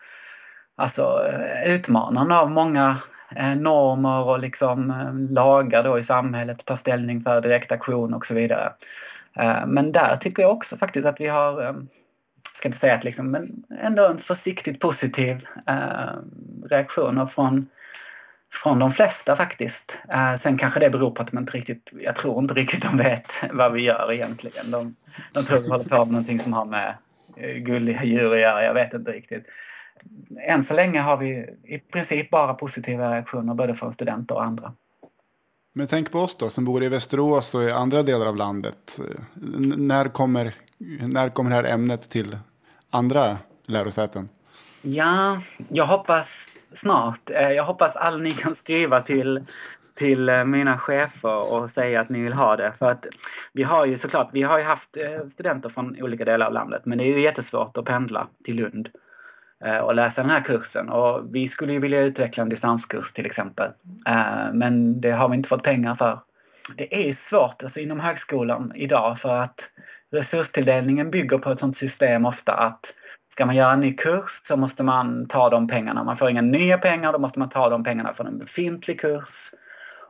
[0.76, 2.97] alltså, eh, utmanande av många
[3.36, 8.34] eh, normer och liksom eh, lagar då i samhället, ta ställning för direktaktion och så
[8.34, 8.73] vidare.
[9.67, 11.88] Men där tycker jag också faktiskt att vi har, jag
[12.54, 15.45] ska inte säga att liksom, men ändå en försiktigt positiv
[16.69, 17.67] reaktioner från,
[18.53, 19.99] från de flesta faktiskt.
[20.39, 23.31] Sen kanske det beror på att de inte riktigt, jag tror inte riktigt de vet
[23.51, 24.71] vad vi gör egentligen.
[24.71, 24.95] De,
[25.33, 26.95] de tror vi håller på med någonting som har med
[27.57, 29.45] gulliga djur att göra, jag vet inte riktigt
[30.47, 34.73] än så länge har vi i princip bara positiva reaktioner både från studenter och andra.
[35.73, 38.99] Men tänk på oss då som bor i Västerås och i andra delar av landet.
[39.77, 40.55] när kommer,
[41.01, 42.37] när kommer det här ämnet till
[42.89, 44.29] andra lärosäten?
[44.81, 47.29] Ja, jag hoppas snart.
[47.29, 49.45] Eh, jag hoppas all ni kan skriva till
[49.95, 52.73] till eh, mina chefer och säga att ni vill ha det.
[52.79, 53.07] För att
[53.53, 56.81] vi har ju såklart, vi har ju haft eh, studenter från olika delar av landet
[56.86, 58.89] men det är ju jättesvårt att pendla till Lund.
[59.83, 60.89] Och läsa den här kursen.
[60.89, 63.71] Och vi skulle ju vilja utveckla en distanskurs till exempel.
[64.53, 66.19] Men det har vi inte fått pengar för.
[66.77, 69.69] Det är svårt alltså, inom högskolan idag för att
[70.12, 72.93] resurstilldelningen bygger på ett sånt system ofta att
[73.34, 76.04] ska man göra en ny kurs så måste man ta de pengarna.
[76.04, 79.52] Man får inga nya pengar, då måste man ta de pengarna från en befintlig kurs.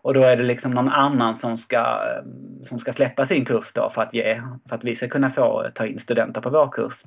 [0.02, 2.24] Och då är det liksom någon annan som ska, eh,
[2.68, 5.66] som ska släppa sin kurs då för att, ge, för att vi ska kunna få
[5.76, 7.04] ta in studenter på vår kurs.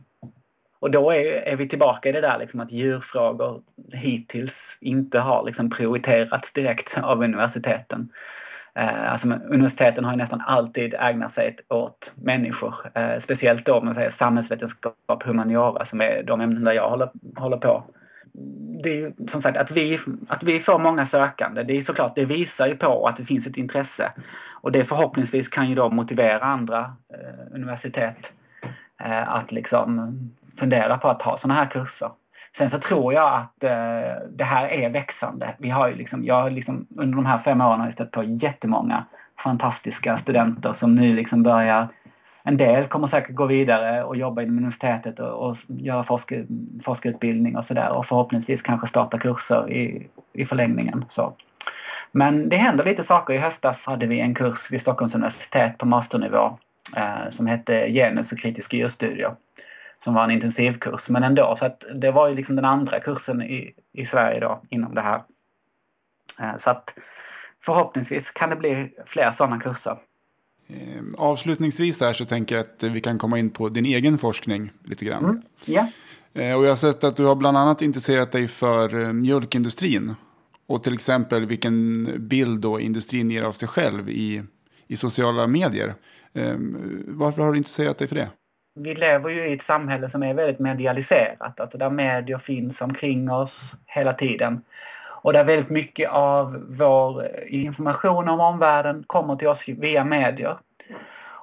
[0.78, 5.44] Och då är, är vi tillbaka i det där liksom att djurfrågor hittills inte har
[5.46, 8.12] liksom prioriterats direkt av universiteten.
[8.76, 12.74] Eh, alltså, universiteten har ju nästan alltid ägnat sig åt människor.
[12.94, 17.56] Eh, speciellt då man säger samhällsvetenskap, humaniora som är de ämnen där jag håller, håller
[17.56, 17.84] på.
[18.82, 21.62] Det är ju som sagt att vi, att vi får många sökande.
[21.62, 24.12] Det är såklart, det visar ju på att det finns ett intresse.
[24.60, 26.80] Och det förhoppningsvis kan ju då motivera andra
[27.14, 28.32] eh, universitet
[29.04, 30.16] eh, att liksom
[30.58, 32.10] fundera på att ha sådana här kurser.
[32.56, 35.54] Sen så tror jag att eh, det här är växande.
[35.58, 38.10] Vi har ju liksom, jag har liksom, under de här fem åren har jag stött
[38.10, 39.04] på jättemånga
[39.38, 41.88] fantastiska studenter som nu liksom börjar
[42.48, 46.32] en del kommer säkert gå vidare och jobba inom universitetet och, och göra forsk,
[46.82, 51.04] forskarutbildning och sådär och förhoppningsvis kanske starta kurser i, i förlängningen.
[51.08, 51.34] Så.
[52.12, 53.34] Men det händer lite saker.
[53.34, 56.58] I höstas hade vi en kurs vid Stockholms universitet på masternivå
[56.96, 59.34] eh, som hette Genus och kritiska djurstudier
[59.98, 61.08] som var en intensivkurs.
[61.08, 64.62] Men ändå, så att det var ju liksom den andra kursen i, i Sverige då
[64.70, 65.22] inom det här.
[66.40, 66.98] Eh, så att
[67.64, 69.98] förhoppningsvis kan det bli fler sådana kurser.
[70.68, 74.72] Eh, avslutningsvis där så tänker jag att vi kan komma in på din egen forskning
[74.84, 75.24] lite grann.
[75.24, 75.42] Mm.
[75.64, 75.88] Ja.
[76.32, 80.14] Och jag har sett att du har bland annat intresserat dig för mjölkindustrin.
[80.66, 84.42] Och till exempel vilken bild då industrin ger av sig själv i,
[84.86, 85.94] i sociala medier.
[87.06, 88.30] Varför har du intresserat dig för det?
[88.76, 93.30] Vi lever ju i ett samhälle som är väldigt medialiserat, alltså där medier finns omkring
[93.30, 94.62] oss hela tiden.
[95.26, 100.56] Och där väldigt mycket av vår information om omvärlden kommer till oss via medier.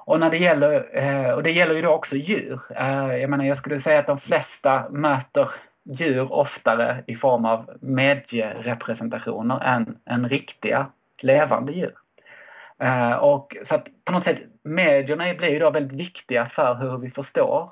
[0.06, 2.60] Och när det gäller, eh, och det gäller ju då också djur.
[2.76, 5.48] Eh, jag menar, jag skulle säga att de flesta möter
[5.84, 10.86] djur oftare i form av medierepresentationer än, än riktiga
[11.22, 11.94] levande djur.
[12.78, 16.98] Eh, och så att på något sätt, medierna blir ju då väldigt viktiga för hur
[16.98, 17.70] vi förstår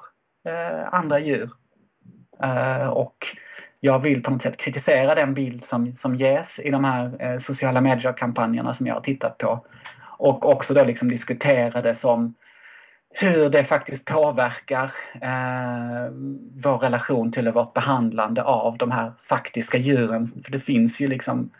[0.48, 1.50] eh, andra djur.
[2.42, 3.16] Eh, och
[3.80, 7.38] jag vill på något sätt kritisera den bild som, som ges i de här eh,
[7.38, 9.66] sociala medier-kampanjerna som jag har tittat på.
[10.18, 12.34] Och också då liksom diskutera det som
[13.14, 16.12] hur det faktiskt påverkar eh,
[16.54, 20.26] vår relation till vårt behandlande av de här faktiska djuren.
[20.26, 21.50] För det finns ju liksom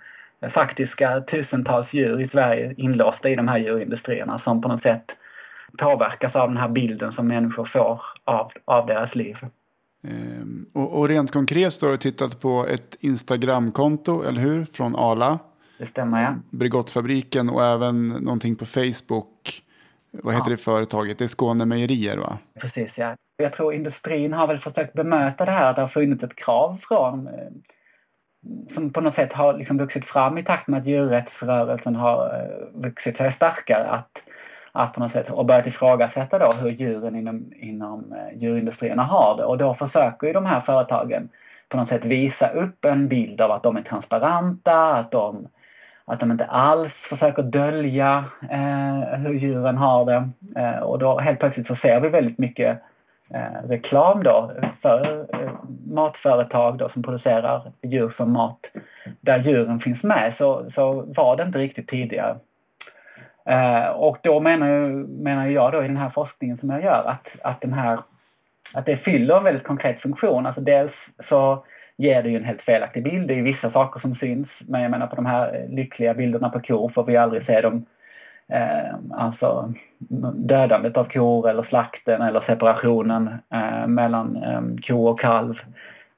[0.49, 5.17] faktiska tusentals djur i Sverige inlåsta i de här djurindustrierna som på något sätt
[5.79, 9.37] påverkas av den här bilden som människor får av, av deras liv.
[10.09, 14.65] Ehm, och, och, rent konkret så har du tittat på ett Instagramkonto, eller hur?
[14.65, 15.39] Från Ala.
[15.79, 16.35] Det stämmer, ja.
[16.51, 19.63] Bregottfabriken och även någonting på Facebook.
[20.11, 20.51] Vad heter ja.
[20.51, 21.19] det företaget?
[21.19, 22.39] Det är Skåne Mejerier, va?
[22.61, 23.17] Precis, ja.
[23.37, 27.27] Jag tror industrin har väl försökt bemöta det här det har funnits ett krav från
[27.27, 27.33] eh,
[28.69, 32.81] som på något sätt har liksom vuxit fram i takt med att djurrättsrörelsen har eh,
[32.81, 33.91] vuxit sig starkare.
[33.91, 34.23] Att,
[34.73, 39.37] att på något sätt, och börjat ifrågasätta då hur djuren inom, inom eh, djurindustrierna har
[39.37, 39.45] det.
[39.45, 41.29] Och då försöker ju de här företagen
[41.69, 45.49] på något sätt visa upp en bild av att de är transparenta, att de,
[46.05, 50.31] att de inte alls försöker dölja eh, hur djuren har det.
[50.61, 52.83] Eh, och då helt plötsligt så ser vi väldigt mycket
[53.31, 55.51] eh, reklam då för eh,
[55.87, 58.73] matföretag då som producerar djur som mat
[59.21, 62.37] där djuren finns med så, så var det inte riktigt tidigare.
[63.45, 67.05] Eh, och då menar, jag, menar jag då i den här forskningen som jag gör
[67.07, 68.01] att, att, den här,
[68.75, 70.47] att det fyller en väldigt konkret funktion.
[70.47, 71.65] Alltså dels så
[71.97, 73.29] ger det ju en helt felaktig bild.
[73.29, 76.61] Det är vissa saker som syns men jag menar på de här lyckliga bilderna på
[76.61, 77.87] kor får vi aldrig se dem
[78.49, 79.73] eh, alltså
[80.35, 85.55] dödandet av kor eller slakten eller separationen eh, mellan eh, ko och kalv.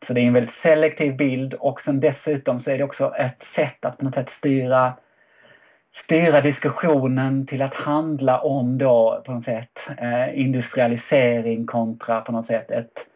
[0.06, 3.42] Så det är en väldigt selektiv bild och sen dessutom så är det också ett
[3.42, 4.92] sätt att på något sätt styra
[5.94, 12.46] styra diskussionen till att handla om då på något sätt eh, industrialisering kontra på något
[12.46, 13.06] sätt ett,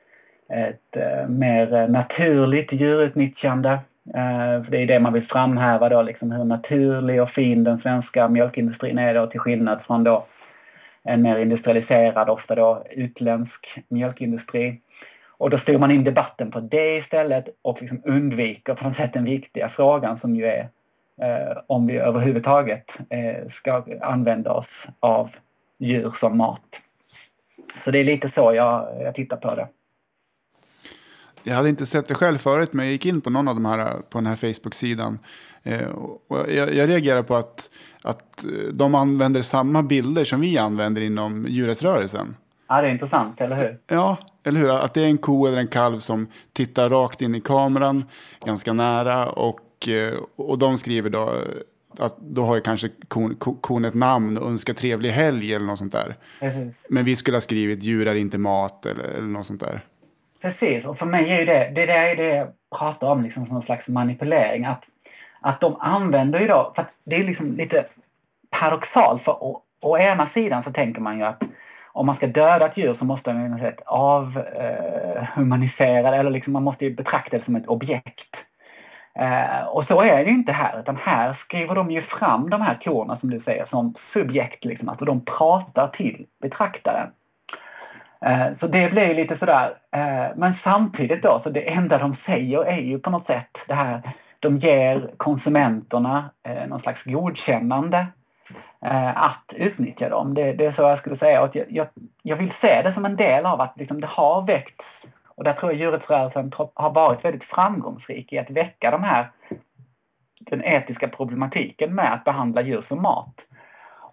[0.52, 3.70] ett eh, mer naturligt djurutnyttjande.
[4.14, 7.78] Eh, för det är det man vill framhäva då, liksom hur naturlig och fin den
[7.78, 10.26] svenska mjölkindustrin är då till skillnad från då
[11.04, 14.80] en mer industrialiserad, ofta då utländsk mjölkindustri.
[15.38, 19.12] Och då styr man in debatten på det istället och liksom undviker på något sätt
[19.12, 20.68] den viktiga frågan som ju är
[21.66, 25.31] om vi överhuvudtaget eh, ska använda oss av
[25.78, 26.81] djur som mat.
[27.81, 29.68] Så det är lite så jag, jag tittar på det.
[31.42, 33.64] Jag hade inte sett det själv förut, men jag gick in på någon av de
[33.64, 35.18] här på den här Facebook-sidan.
[35.62, 37.70] Eh, och jag, jag reagerar på att,
[38.02, 42.37] att de använder samma bilder som vi använder inom djurrättsrörelsen.
[42.68, 43.78] Ja, det är intressant, eller hur?
[43.87, 44.70] Ja, eller hur?
[44.70, 48.04] Att det är en ko eller en kalv som tittar rakt in i kameran,
[48.44, 49.31] ganska nära.
[49.31, 51.44] Och, eh, och de skriver då
[51.98, 55.78] att då har ju kanske kon, kon ett namn och önskar trevlig helg eller något
[55.78, 56.16] sånt där.
[56.40, 56.86] Precis.
[56.90, 59.80] Men vi skulle ha skrivit djur är inte mat eller, eller något sånt där.
[60.40, 63.54] Precis, och för mig är ju det, det är det jag pratar om liksom som
[63.54, 64.64] någon slags manipulering.
[64.64, 64.88] Att,
[65.40, 67.86] att de använder ju då, för det är liksom lite
[68.50, 71.42] paradoxalt för å, å ena sidan så tänker man ju att
[71.92, 76.52] om man ska döda ett djur så måste man ju sätt avhumanisera eh, eller liksom
[76.52, 78.47] man måste ju betrakta det som ett objekt.
[79.18, 82.62] Eh, och så är det ju inte här, utan här skriver de ju fram de
[82.62, 84.64] här korna som du säger som subjekt.
[84.64, 84.88] Liksom.
[84.88, 87.11] Alltså de pratar till betraktaren.
[88.26, 92.64] Eh, så det blir lite sådär, eh, men samtidigt då, så det enda de säger
[92.64, 94.02] är ju på något sätt det här,
[94.40, 98.07] de ger konsumenterna eh, någon slags godkännande
[98.85, 100.35] eh, att utnyttja dem.
[100.35, 101.42] Det, det är så jag skulle säga.
[101.42, 101.88] Och jag,
[102.22, 105.07] jag, vill se det som en del av att liksom det har väckts,
[105.38, 109.31] och där tror jag djurrättsrörelsen har varit väldigt framgångsrik i att väcka de här,
[110.40, 113.46] den etiska problematiken med att behandla djur som mat.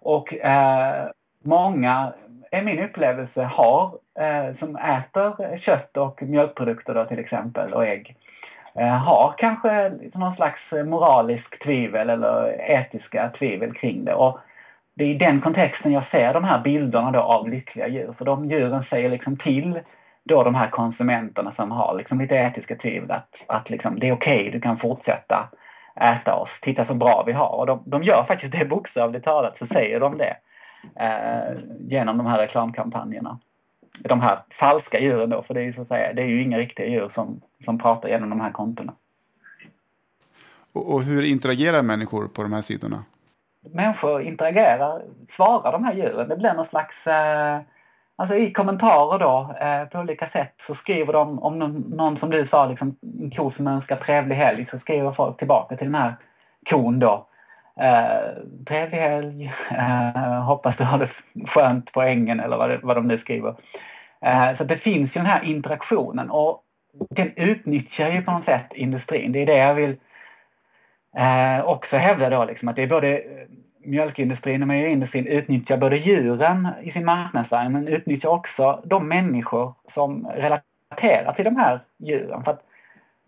[0.00, 1.06] Och eh,
[1.44, 2.12] många
[2.50, 8.16] är min upplevelse, har, eh, som äter kött och mjölkprodukter då, till exempel och ägg,
[8.74, 14.14] eh, har kanske någon slags moralisk tvivel eller etiska tvivel kring det.
[14.14, 14.38] Och
[14.94, 18.12] det är i den kontexten jag ser de här bilderna då av lyckliga djur.
[18.12, 19.80] För de djuren säger liksom till
[20.28, 24.12] då de här konsumenterna som har liksom lite etiska tvivel att, att liksom, det är
[24.12, 25.50] okej, okay, du kan fortsätta
[26.00, 27.58] äta oss, titta så bra vi har.
[27.58, 30.36] Och de, de gör faktiskt det bokstavligt talat, så säger de det
[30.96, 33.38] eh, genom de här reklamkampanjerna.
[34.04, 36.42] De här falska djuren då, för det är ju, så att säga, det är ju
[36.42, 38.92] inga riktiga djur som, som pratar genom de här kontona.
[40.72, 43.04] Och, och hur interagerar människor på de här sidorna?
[43.60, 46.28] Människor interagerar, svarar de här djuren.
[46.28, 47.60] Det blir någon slags eh,
[48.18, 52.30] Alltså i kommentarer då eh, på olika sätt så skriver de om någon, någon som
[52.30, 55.94] du sa, liksom, en ko som önskar trevlig helg så skriver folk tillbaka till den
[55.94, 56.16] här
[56.70, 57.26] kon då.
[57.80, 61.10] Eh, trevlig helg, eh, hoppas du har det
[61.46, 63.54] skönt på ängen eller vad, det, vad de nu skriver.
[64.20, 66.62] Eh, så det finns ju den här interaktionen och
[67.10, 69.32] den utnyttjar ju på något sätt industrin.
[69.32, 69.96] Det är det jag vill
[71.16, 73.22] eh, också hävda då, liksom, att det är både
[73.86, 80.26] mjölkindustrin och mejeriindustrin utnyttjar både djuren i sin marknadsföring men utnyttjar också de människor som
[80.26, 82.44] relaterar till de här djuren.
[82.44, 82.60] För att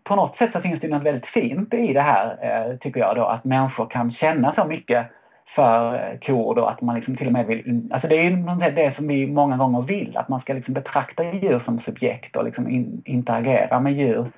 [0.04, 3.16] på något sätt så finns det något väldigt fint i det här, eh, tycker jag,
[3.16, 5.06] då, att människor kan känna så mycket
[5.48, 7.88] för eh, kor då att man liksom till och med vill...
[7.92, 11.32] Alltså det är ju det som vi många gånger vill, att man ska liksom betrakta
[11.32, 14.32] djur som subjekt och liksom in, interagera med djur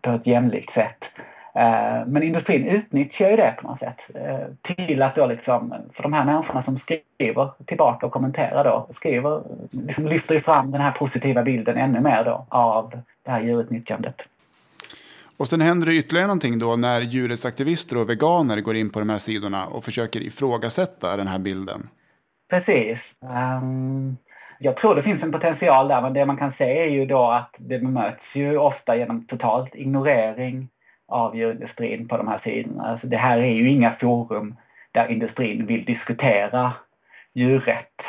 [0.00, 1.10] på ett jämlikt sätt.
[1.58, 6.02] Eh, men industrin utnyttjar ju det på något sätt eh, till att då liksom, för
[6.02, 10.80] de här människorna som skriver tillbaka och kommenterar då, skriver, liksom lyfter ju fram den
[10.80, 14.28] här positiva bilden ännu mer då av det här djurutnyttjandet.
[15.36, 19.08] Och sen händer det ytterligare någonting då när djurrättsaktivister och veganer går in på de
[19.10, 21.88] här sidorna och försöker ifrågasätta den här bilden.
[22.50, 23.18] Precis.
[23.60, 24.16] Um,
[24.58, 27.26] jag tror det finns en potential där, men det man kan se är ju då
[27.30, 30.68] att det bemöts ju ofta genom totalt ignorering
[31.08, 32.86] av djurindustrin på de här sidorna.
[32.86, 34.56] Alltså det här är ju inga forum
[34.92, 36.72] där industrin vill diskutera
[37.32, 38.04] djurrätt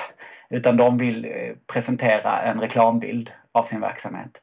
[0.50, 4.42] utan de vill eh, presentera en reklambild av sin verksamhet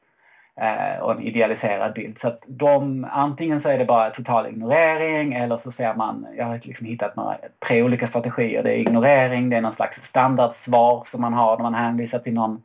[0.60, 2.18] eh, och en idealiserad bild.
[2.18, 6.44] Så att de, antingen så är det bara total ignorering eller så ser man, jag
[6.44, 7.36] har liksom hittat några,
[7.68, 8.62] tre olika strategier.
[8.62, 12.34] Det är ignorering, det är någon slags standardsvar som man har när man hänvisar till
[12.34, 12.62] någon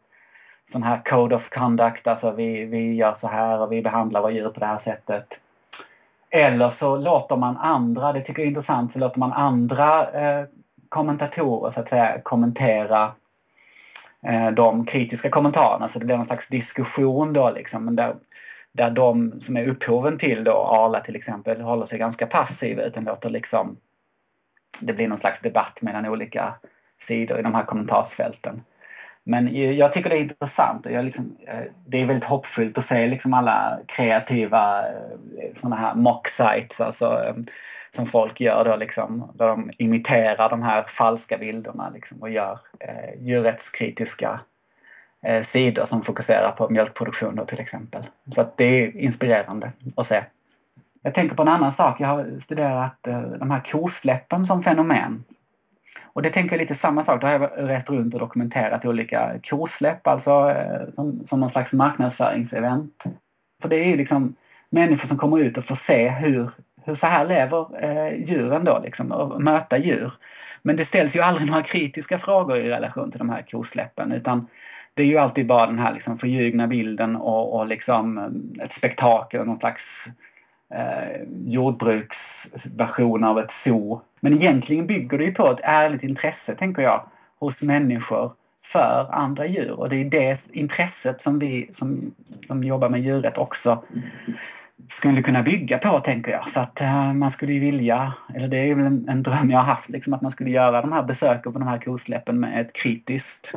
[0.71, 4.31] sån här code of conduct, alltså vi, vi gör så här och vi behandlar våra
[4.31, 5.41] djur på det här sättet.
[6.29, 10.45] Eller så låter man andra, det tycker jag är intressant, så låter man andra eh,
[10.89, 13.11] kommentatorer så att säga kommentera
[14.23, 15.87] eh, de kritiska kommentarerna.
[15.87, 17.95] Så det blir någon slags diskussion då liksom.
[17.95, 18.15] Där,
[18.71, 23.03] där de som är upphoven till då, Arla till exempel, håller sig ganska passiva utan
[23.03, 23.77] låter liksom
[24.81, 26.55] det blir någon slags debatt mellan olika
[26.99, 28.63] sidor i de här kommentarsfälten.
[29.27, 32.85] Men jag tycker det är intressant och jag liksom, eh, det är väldigt hoppfullt att
[32.85, 34.93] se liksom alla kreativa eh,
[35.37, 37.45] såna sådana här mock sites alltså, ehm,
[37.91, 42.59] som folk gör då liksom, där de imiterar de här falska bilderna liksom, och gör
[42.79, 44.39] eh, djurrättskritiska
[45.21, 48.03] eh, sidor som fokuserar på mjölkproduktion då, till exempel.
[48.35, 50.23] Så att det är inspirerande att se.
[51.01, 51.99] Jag tänker på en annan sak.
[51.99, 55.23] Jag har studerat eh, de här kosläppen som fenomen.
[56.17, 57.21] Och det tänker jag lite samma sak.
[57.21, 61.73] Då har jag rest runt och dokumenterat olika kosläpp, alltså eh, som, som någon slags
[61.73, 63.03] marknadsföringsevent.
[63.61, 64.35] För det är ju liksom
[64.69, 66.49] människor som kommer ut och får se hur,
[66.85, 70.13] hur så här lever eh, djuren då liksom och möta djur.
[70.61, 74.47] Men det ställs ju aldrig några kritiska frågor i relation till de här kosläppen utan
[74.93, 78.73] det är ju alltid bara den här liksom förljugna bilden och, och liksom eh, ett
[78.73, 80.09] spektakel, någon slags
[80.73, 84.01] eh, jordbruksversion av ett zoo.
[84.19, 87.01] Men egentligen bygger det ju på ett ärligt intresse, tänker jag,
[87.39, 89.71] hos människor för andra djur.
[89.71, 92.13] Och det är det intresset som vi som,
[92.47, 93.83] som jobbar med djurrätt också
[94.89, 96.51] skulle kunna bygga på, tänker jag.
[96.51, 99.57] Så att eh, man skulle ju vilja, eller det är väl en, en, dröm jag
[99.57, 102.61] har haft, liksom att man skulle göra de här besöken på de här kosläppen med
[102.61, 103.53] ett kritiskt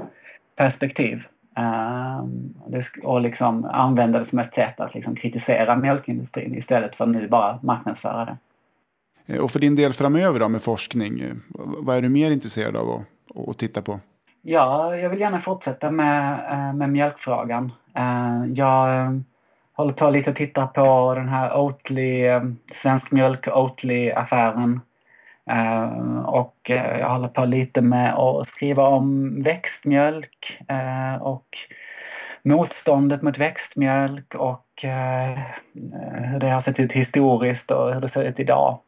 [0.56, 1.26] perspektiv.
[1.60, 2.54] Um,
[3.02, 7.28] och liksom använda det som ett sätt att liksom kritisera mjölkindustrin istället för att nu
[7.28, 8.36] bara marknadsföra det.
[9.26, 12.76] Eh, och för din del framöver då med forskning, eh, vad är du mer intresserad
[12.76, 14.00] av att, att titta på?
[14.42, 17.72] Ja, jag vill gärna fortsätta med, eh, med mjölkfrågan.
[18.54, 19.22] Jag
[19.72, 22.24] håller på lite att titta på den här Oatly,
[22.74, 24.80] Svensk Mjölk Oatly-affären
[25.50, 31.46] Eh, och eh, jag håller på lite med att skriva om växtmjölk eh, och
[32.42, 34.66] motståndet mot växtmjölk och
[36.24, 38.78] hur det har sett ut historiskt och hur det ser ut idag.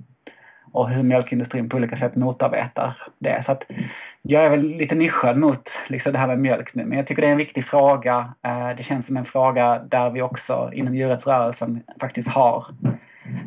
[0.75, 3.43] och hur mjölkindustrin på olika sätt motarbetar det.
[3.45, 3.67] Så att
[4.23, 7.23] jag är väl lite nischad mot liksom det här med mjölk nu, men jag tycker
[7.23, 8.35] det är en viktig fråga.
[8.77, 12.67] Det känns som en fråga där vi också inom djurrättsrörelsen faktiskt har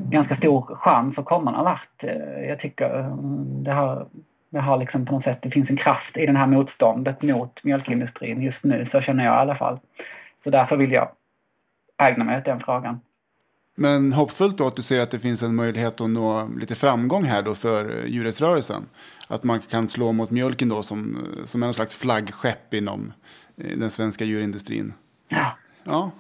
[0.10, 2.04] ganska stor chans att komma någon vart.
[2.04, 3.16] Eh, jag tycker eh,
[3.64, 4.08] det har,
[4.50, 7.64] det har liksom på något sätt, det finns en kraft i det här motståndet mot
[7.64, 9.80] mjölkindustrin just nu, så känner jag i alla fall.
[10.44, 11.10] Så därför vill jag
[11.98, 13.00] ägna mig åt den frågan.
[13.78, 17.24] Men hoppfullt då att du ser att det finns en möjlighet att nå lite framgång
[17.24, 18.86] här då för djurrättsrörelsen.
[19.28, 23.14] Att man kan slå mot mjölken då som, som en slags flaggskepp inom
[23.58, 24.94] eh, den svenska djurindustrin.
[25.28, 25.58] Ja.
[25.84, 26.12] Ja.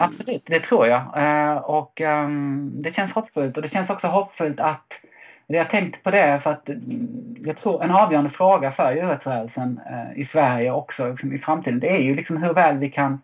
[0.00, 1.00] Absolut, det tror jag.
[1.16, 3.56] Eh, och ehm, det känns hoppfullt.
[3.56, 5.00] Och det känns också hoppfullt att
[5.46, 9.80] jag har tänkt på det för att mm, jag tror en avgörande fråga för djurrättsrörelsen
[9.90, 13.20] eh, i Sverige också liksom, i framtiden det är ju liksom hur väl vi kan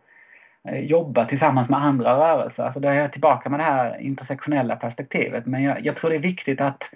[0.69, 2.65] eh, jobba tillsammans med andra rörelser.
[2.65, 5.47] Alltså då är jag tillbaka med det här intersektionella perspektivet.
[5.47, 6.95] Men jag, jag tror det är viktigt att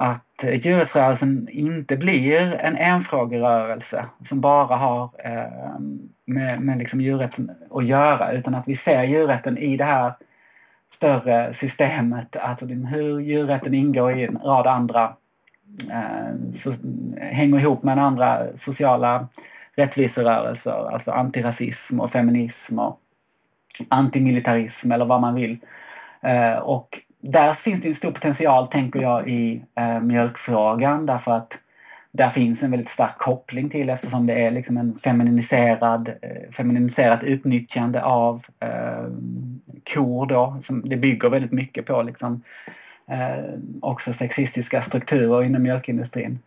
[0.00, 5.80] att djurrättsrörelsen inte blir en enfrågerörelse som bara har eh,
[6.24, 10.12] med, med liksom djurrätten att göra utan att vi ser djurrätten i det här
[10.92, 12.36] större systemet.
[12.36, 15.16] Alltså, att hur djurrätten ingår i en rad andra
[15.90, 16.74] eh, så,
[17.20, 19.28] hänger ihop med andra sociala
[19.76, 23.00] rättviserörelser, alltså antirasism och feminism och
[23.88, 25.58] antimilitarism eller vad man vill.
[26.20, 31.58] Eh, och där finns det en stor potential, tänker jag, i eh, mjölkfrågan därför att
[32.12, 37.22] där finns en väldigt stark koppling till eftersom det är liksom en feminiserad, eh, feminiserat
[37.22, 39.04] utnyttjande av eh,
[39.94, 40.56] kor då.
[40.62, 42.42] Som det bygger väldigt mycket på liksom,
[43.06, 43.44] eh,
[43.80, 46.38] också sexistiska strukturer inom mjölkindustrin.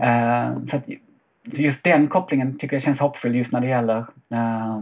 [0.00, 0.84] Eh, så att
[1.44, 4.04] just den kopplingen tycker jag känns hoppfull just när det gäller
[4.34, 4.80] eh,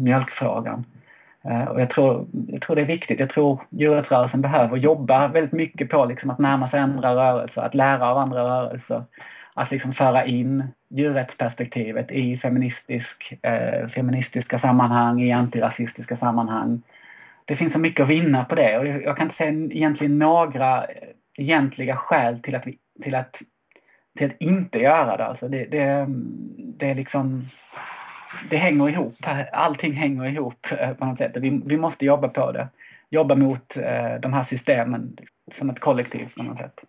[0.00, 0.84] mjölkfrågan.
[1.44, 3.20] Eh, och jag tror, jag tror det är viktigt.
[3.20, 7.74] Jag tror djurrättsrörelsen behöver jobba väldigt mycket på liksom att närma sig andra rörelser, att
[7.74, 9.04] lära av andra rörelser.
[9.54, 16.82] Att liksom föra in djurrättsperspektivet i feministisk, eh, feministiska sammanhang, i antirasistiska sammanhang.
[17.44, 20.86] Det finns så mycket att vinna på det och jag kan inte se egentligen några
[21.38, 23.42] egentliga skäl till att, vi, till att,
[24.18, 25.24] till att inte göra det.
[25.24, 26.06] Alltså det, det,
[26.58, 27.48] det är liksom
[28.50, 29.16] det hänger ihop.
[29.52, 31.36] Allting hänger ihop eh, på något sätt.
[31.36, 32.68] Vi, vi måste jobba på det.
[33.10, 35.16] Jobba mot eh, de här systemen
[35.52, 36.84] som ett kollektiv på något sätt.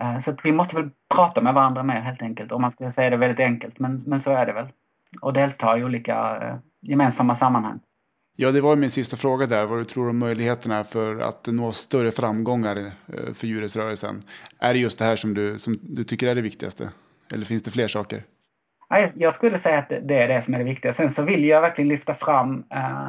[0.00, 2.52] Eh, så vi måste väl prata med varandra mer helt enkelt.
[2.52, 3.78] Om man ska säga det väldigt enkelt.
[3.78, 4.66] Men, men så är det väl.
[5.20, 7.80] Och delta i olika eh, gemensamma sammanhang.
[8.36, 9.66] Ja, det var min sista fråga där.
[9.66, 14.22] Vad du tror om möjligheterna för att nå större framgångar eh, för djurrättsrörelsen.
[14.58, 16.90] Är det just det här som du, som du tycker är det viktigaste?
[17.32, 18.24] Eller finns det fler saker?
[19.14, 20.92] Jag skulle säga att det är det som är det viktiga.
[20.92, 23.08] Sen så vill jag verkligen lyfta fram eh,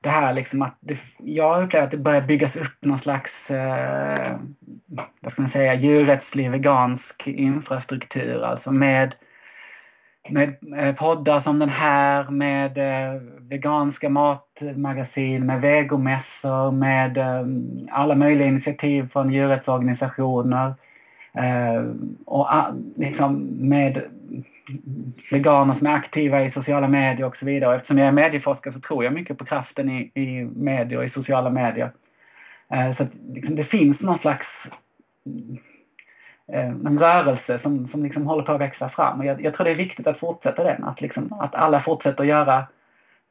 [0.00, 4.36] det här liksom att det, jag upplever att det börjar byggas upp någon slags, eh,
[5.20, 8.42] vad ska man säga, djurrättslig vegansk infrastruktur.
[8.42, 9.14] Alltså med,
[10.28, 17.46] med eh, poddar som den här, med eh, veganska matmagasin, med vegomässor, med eh,
[17.90, 20.74] alla möjliga initiativ från djurrättsorganisationer.
[22.26, 22.48] och
[22.96, 24.02] liksom med
[25.30, 27.76] veganer som är aktiva i sociala medier och så vidare.
[27.76, 31.08] eftersom jag är medieforskare så tror jag mycket på kraften i, i medier och i
[31.08, 31.92] sociala medier.
[32.72, 34.72] Eh, så att liksom, det finns någon slags
[36.52, 39.18] eh, en rörelse som, som liksom håller på att växa fram.
[39.18, 40.84] Och jag, jag tror det är viktigt att fortsätta den.
[40.84, 42.66] Att, liksom, att alla fortsätter att göra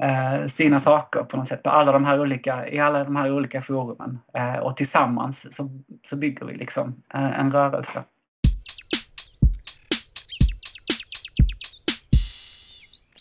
[0.01, 3.31] eh, sina saker på något sätt på alla de här olika, i alla de här
[3.31, 4.19] olika forumen.
[4.33, 5.69] Eh, och tillsammans så,
[6.03, 8.03] så bygger vi liksom eh, en rörelse.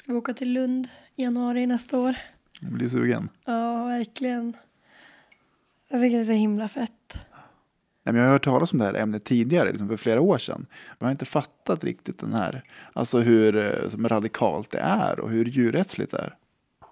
[0.04, 2.16] Ska vi åka till Lund i januari nästa år?
[2.60, 3.28] Jag blir sugen.
[3.44, 4.56] Ja, verkligen.
[5.88, 7.18] Jag tycker det är så himla fett.
[8.02, 10.38] Nej, men jag har hört talas om det här ämnet tidigare, liksom för flera år
[10.38, 10.66] sedan.
[10.68, 15.20] Men jag har inte fattat riktigt den här, alltså hur eh, som radikalt det är
[15.20, 16.36] och hur djurrättsligt det är.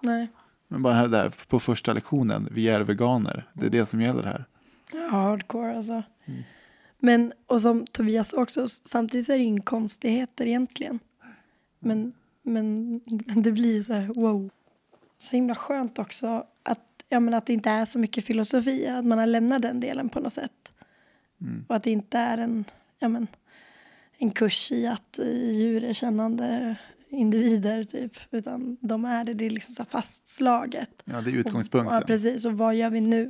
[0.00, 0.28] Nej.
[0.68, 4.22] Men bara det här på första lektionen, vi är veganer, det är det som gäller
[4.22, 4.44] här.
[4.92, 6.02] Ja, hardcore alltså.
[6.24, 6.42] Mm.
[6.98, 10.98] Men, och som Tobias också, samtidigt så är det inga konstigheter egentligen.
[11.78, 12.12] Men
[12.42, 13.00] men,
[13.42, 14.50] det blir så här, wow.
[15.18, 19.04] Så himla skönt också att, ja, men att det inte är så mycket filosofi, att
[19.04, 20.72] man har lämnat den delen på något sätt.
[21.40, 21.64] Mm.
[21.68, 22.64] Och att det inte är en,
[22.98, 23.26] ja, men,
[24.18, 25.20] en kurs i att
[25.52, 26.76] djur är kännande
[27.08, 31.02] individer typ, utan de är det, det är liksom så fastslaget.
[31.04, 31.86] Ja, det är utgångspunkten.
[31.86, 32.46] Och, ja, precis.
[32.46, 33.24] Och vad gör vi nu?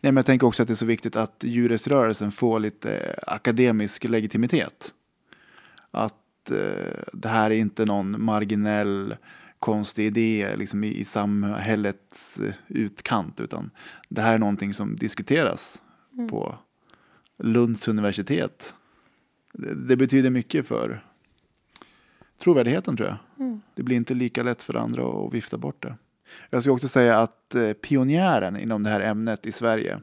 [0.00, 4.04] Nej, men jag tänker också att det är så viktigt att djurrättsrörelsen får lite akademisk
[4.04, 4.94] legitimitet.
[5.90, 6.21] Att eh,
[7.12, 9.16] det här är inte någon marginell
[9.62, 13.70] konstig idé liksom i, i samhällets eh, utkant utan
[14.08, 15.82] det här är någonting som diskuteras
[16.14, 16.28] mm.
[16.28, 16.58] på
[17.38, 18.74] Lunds universitet.
[19.52, 21.04] Det, det betyder mycket för
[22.38, 23.46] trovärdigheten tror jag.
[23.46, 23.60] Mm.
[23.74, 25.96] Det blir inte lika lätt för andra att vifta bort det.
[26.50, 30.00] Jag ska också säga att eh, pionjären inom det här ämnet i Sverige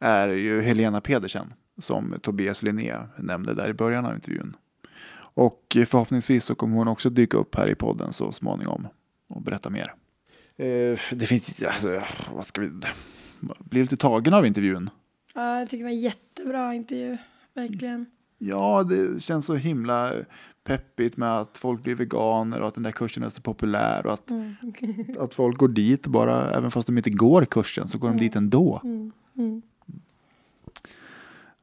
[0.00, 4.56] är ju Helena Pedersen som Tobias Linné nämnde där i början av intervjun.
[5.38, 8.88] Och förhoppningsvis så kommer hon också dyka upp här i podden så småningom
[9.28, 9.94] och berätta mer.
[10.56, 12.00] Eh, det finns, alltså,
[12.34, 12.70] vad ska vi,
[13.58, 14.90] blir lite tagen av intervjun?
[15.34, 17.16] Ja, jag tycker det var en jättebra intervju.
[17.54, 18.06] Verkligen.
[18.38, 20.12] Ja, det känns så himla
[20.64, 24.12] peppigt med att folk blir veganer och att den där kursen är så populär och
[24.12, 24.54] att, Mm.
[25.18, 28.36] att folk går dit bara, även fast de inte går kursen så går de dit
[28.36, 28.80] ändå.
[28.84, 29.12] Mm.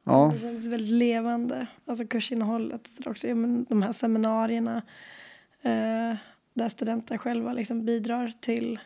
[0.08, 1.66] Ja, Det känns väldigt levande.
[1.84, 2.90] Alltså kursinnehållet.
[3.06, 4.76] Också, ja, men de här seminarierna
[5.62, 6.16] eh,
[6.54, 8.78] där studenter själva liksom bidrar till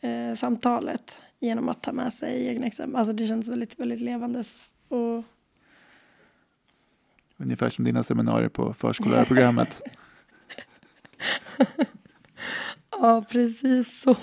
[0.00, 2.96] eh, samtalet genom att ta med sig egna exempel.
[2.96, 4.42] Alltså det känns väldigt, väldigt levande.
[4.88, 5.24] Och,
[7.36, 9.82] ungefär som dina seminarier på förskollärarprogrammet.
[12.90, 14.16] ja, precis så.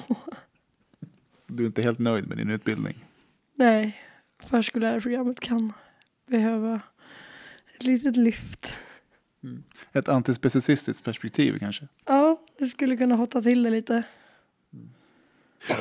[1.47, 3.05] Du är inte helt nöjd med din utbildning.
[3.55, 4.01] Nej,
[4.43, 5.73] förskollärarprogrammet kan
[6.29, 6.81] behöva
[7.75, 8.77] ett litet lyft.
[9.93, 11.87] Ett antispecicistiskt perspektiv kanske.
[12.05, 14.03] Ja, det skulle kunna hotta till det lite.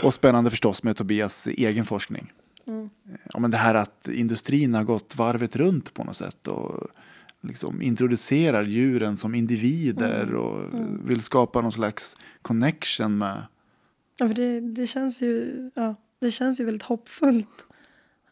[0.05, 2.33] Och spännande förstås med Tobias egen forskning.
[2.67, 2.91] Mm.
[3.33, 6.89] Ja, men det här att industrin har gått varvet runt på något sätt och
[7.41, 10.37] liksom introducerar djuren som individer Mm.
[10.37, 10.65] och
[11.11, 13.43] vill skapa någon slags connection med
[14.17, 17.67] Ja, för det, det, känns ju, ja, det känns ju väldigt hoppfullt.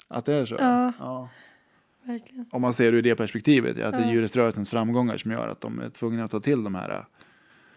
[0.09, 0.57] att det är så.
[0.59, 0.93] Ja.
[0.99, 1.29] Ja.
[2.07, 2.47] Verkligen.
[2.51, 4.13] Om man ser det ur det perspektivet, ja, att det är Ja.
[4.13, 7.05] djurrättsrörelsens framgångar som gör att de är tvungna att ta till de här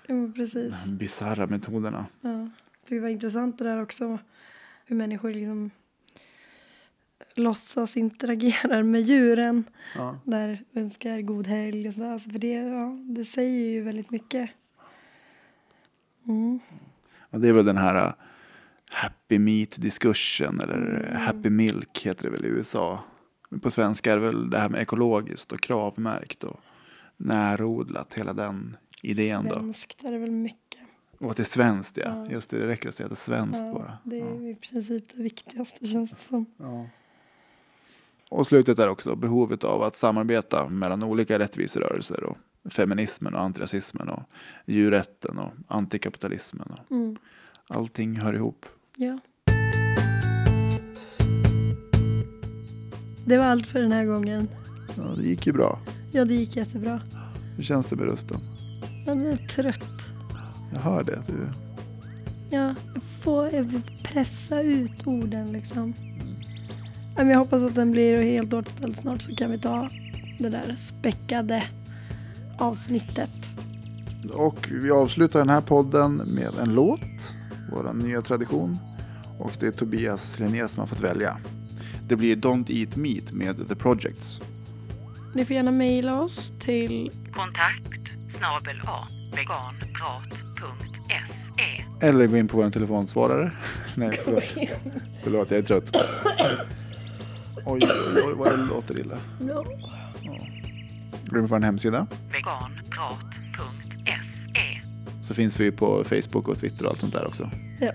[0.07, 0.73] Ja, precis.
[0.73, 2.05] äh, bisarra metoderna.
[2.21, 2.49] Ja.
[2.89, 4.19] Det var intressant det där också.
[4.85, 5.71] Hur människor liksom
[7.35, 9.63] låtsas interagerar med djuren.
[9.95, 10.19] Ja.
[10.23, 12.11] Där önskar god helg och sådär.
[12.11, 14.49] Alltså för det, ja, det säger ju väldigt mycket.
[16.27, 16.59] Mm.
[17.31, 18.13] Och det är väl den här äh,
[18.91, 21.01] happy meat diskursen eller Mm.
[21.15, 23.03] äh, happy milk heter det väl i USA.
[23.61, 26.59] På svenska är det väl det här med ekologiskt och kravmärkt och
[27.17, 29.55] närodlat, hela den idén då.
[29.55, 30.79] Svenskt är det väl mycket.
[31.19, 32.03] Och att det är svenskt ja.
[32.25, 32.31] Ja.
[32.31, 33.97] Just det, det räcker att säga att det är svenskt Ja, bara.
[34.03, 36.45] det är i princip det viktigaste känns det som.
[38.29, 42.37] Och slutet är också behovet av att samarbeta mellan olika rättviserörelser och
[42.71, 44.23] feminismen och antirasismen och
[44.65, 46.67] djurrätten och antikapitalismen.
[46.71, 47.17] Och Mm.
[47.67, 48.65] allting hör ihop.
[48.95, 49.19] Ja.
[53.29, 54.47] Det var allt för den här gången.
[54.97, 55.79] Ja, det gick ju bra.
[56.11, 57.01] Ja, det gick jättebra.
[57.55, 58.37] Hur känns det med rösten?
[59.05, 60.01] Jag är trött.
[60.73, 61.19] Jag hör det.
[61.27, 61.49] Du...
[62.49, 65.93] Ja, jag får jag vill pressa ut orden liksom.
[67.15, 69.89] Men Jag hoppas att den blir helt återställd snart så kan vi ta
[70.39, 71.63] det där späckade
[72.57, 73.31] avsnittet.
[74.33, 77.33] Och vi avslutar den här podden med en låt.
[77.71, 78.77] Vår nya tradition.
[79.39, 81.37] Och det är Tobias Linné som har fått välja.
[82.09, 84.41] Det blir Don't Eat Meat med The Projects.
[85.33, 91.15] Ni får gärna mejla oss till Kontakt snabel A veganprat.se
[92.07, 93.51] Eller gå in på vår telefonsvarare.
[93.95, 94.43] Nej, förlåt.
[95.23, 95.95] förlåt, jag är trött.
[97.65, 99.17] Oj, oj, oj, vad det låter illa.
[99.47, 99.65] Ja.
[101.23, 102.07] Glöm på vår hemsida.
[102.31, 104.13] veganprat.se
[105.23, 107.49] Så finns vi på Facebook och Twitter och allt sånt där också.
[107.79, 107.91] Ja.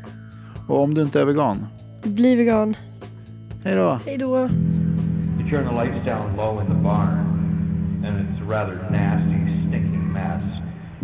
[0.69, 1.67] Och om du inte är vegan,
[2.03, 2.77] Bli vegan.
[3.65, 3.99] Hej då!
[4.07, 4.49] Hej då.
[5.39, 10.13] You turn the lights down low in the barn, and it's a rather nasty, stinking
[10.13, 10.43] mess.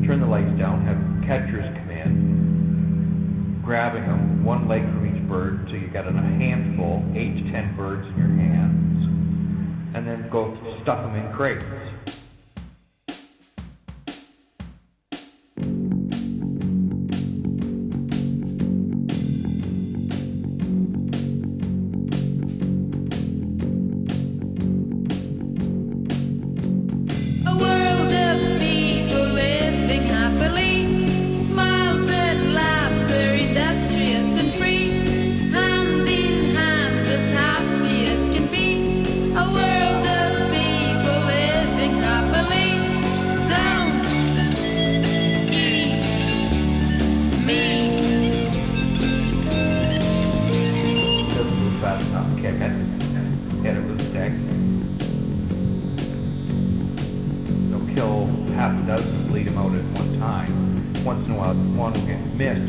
[0.07, 5.67] Turn the lights down, have catchers come in, grabbing them, one leg from each bird,
[5.69, 9.07] so you got a handful, eight to ten birds in your hands,
[9.95, 11.65] and then go stuff them in crates.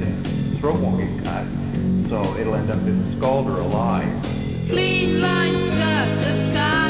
[0.02, 1.46] using throat get cut,
[2.10, 4.22] so it'll end up in a scald or a lie.
[4.70, 6.81] Clean lines cut the sky.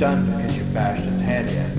[0.00, 1.74] Stunned because you bashed its head in,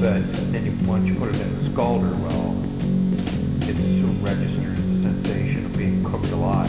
[0.00, 0.20] but
[0.50, 2.56] then you, once you put it in the scalder well,
[3.70, 6.68] it soon registers the sensation of being cooked alive.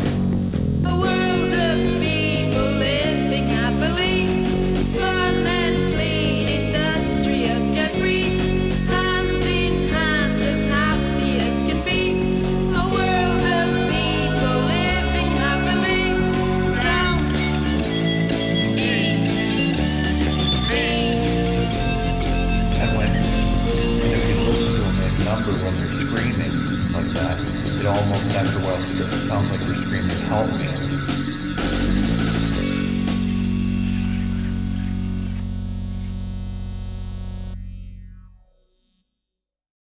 [27.89, 30.78] Almost after a while it sounds like they're screaming, help me.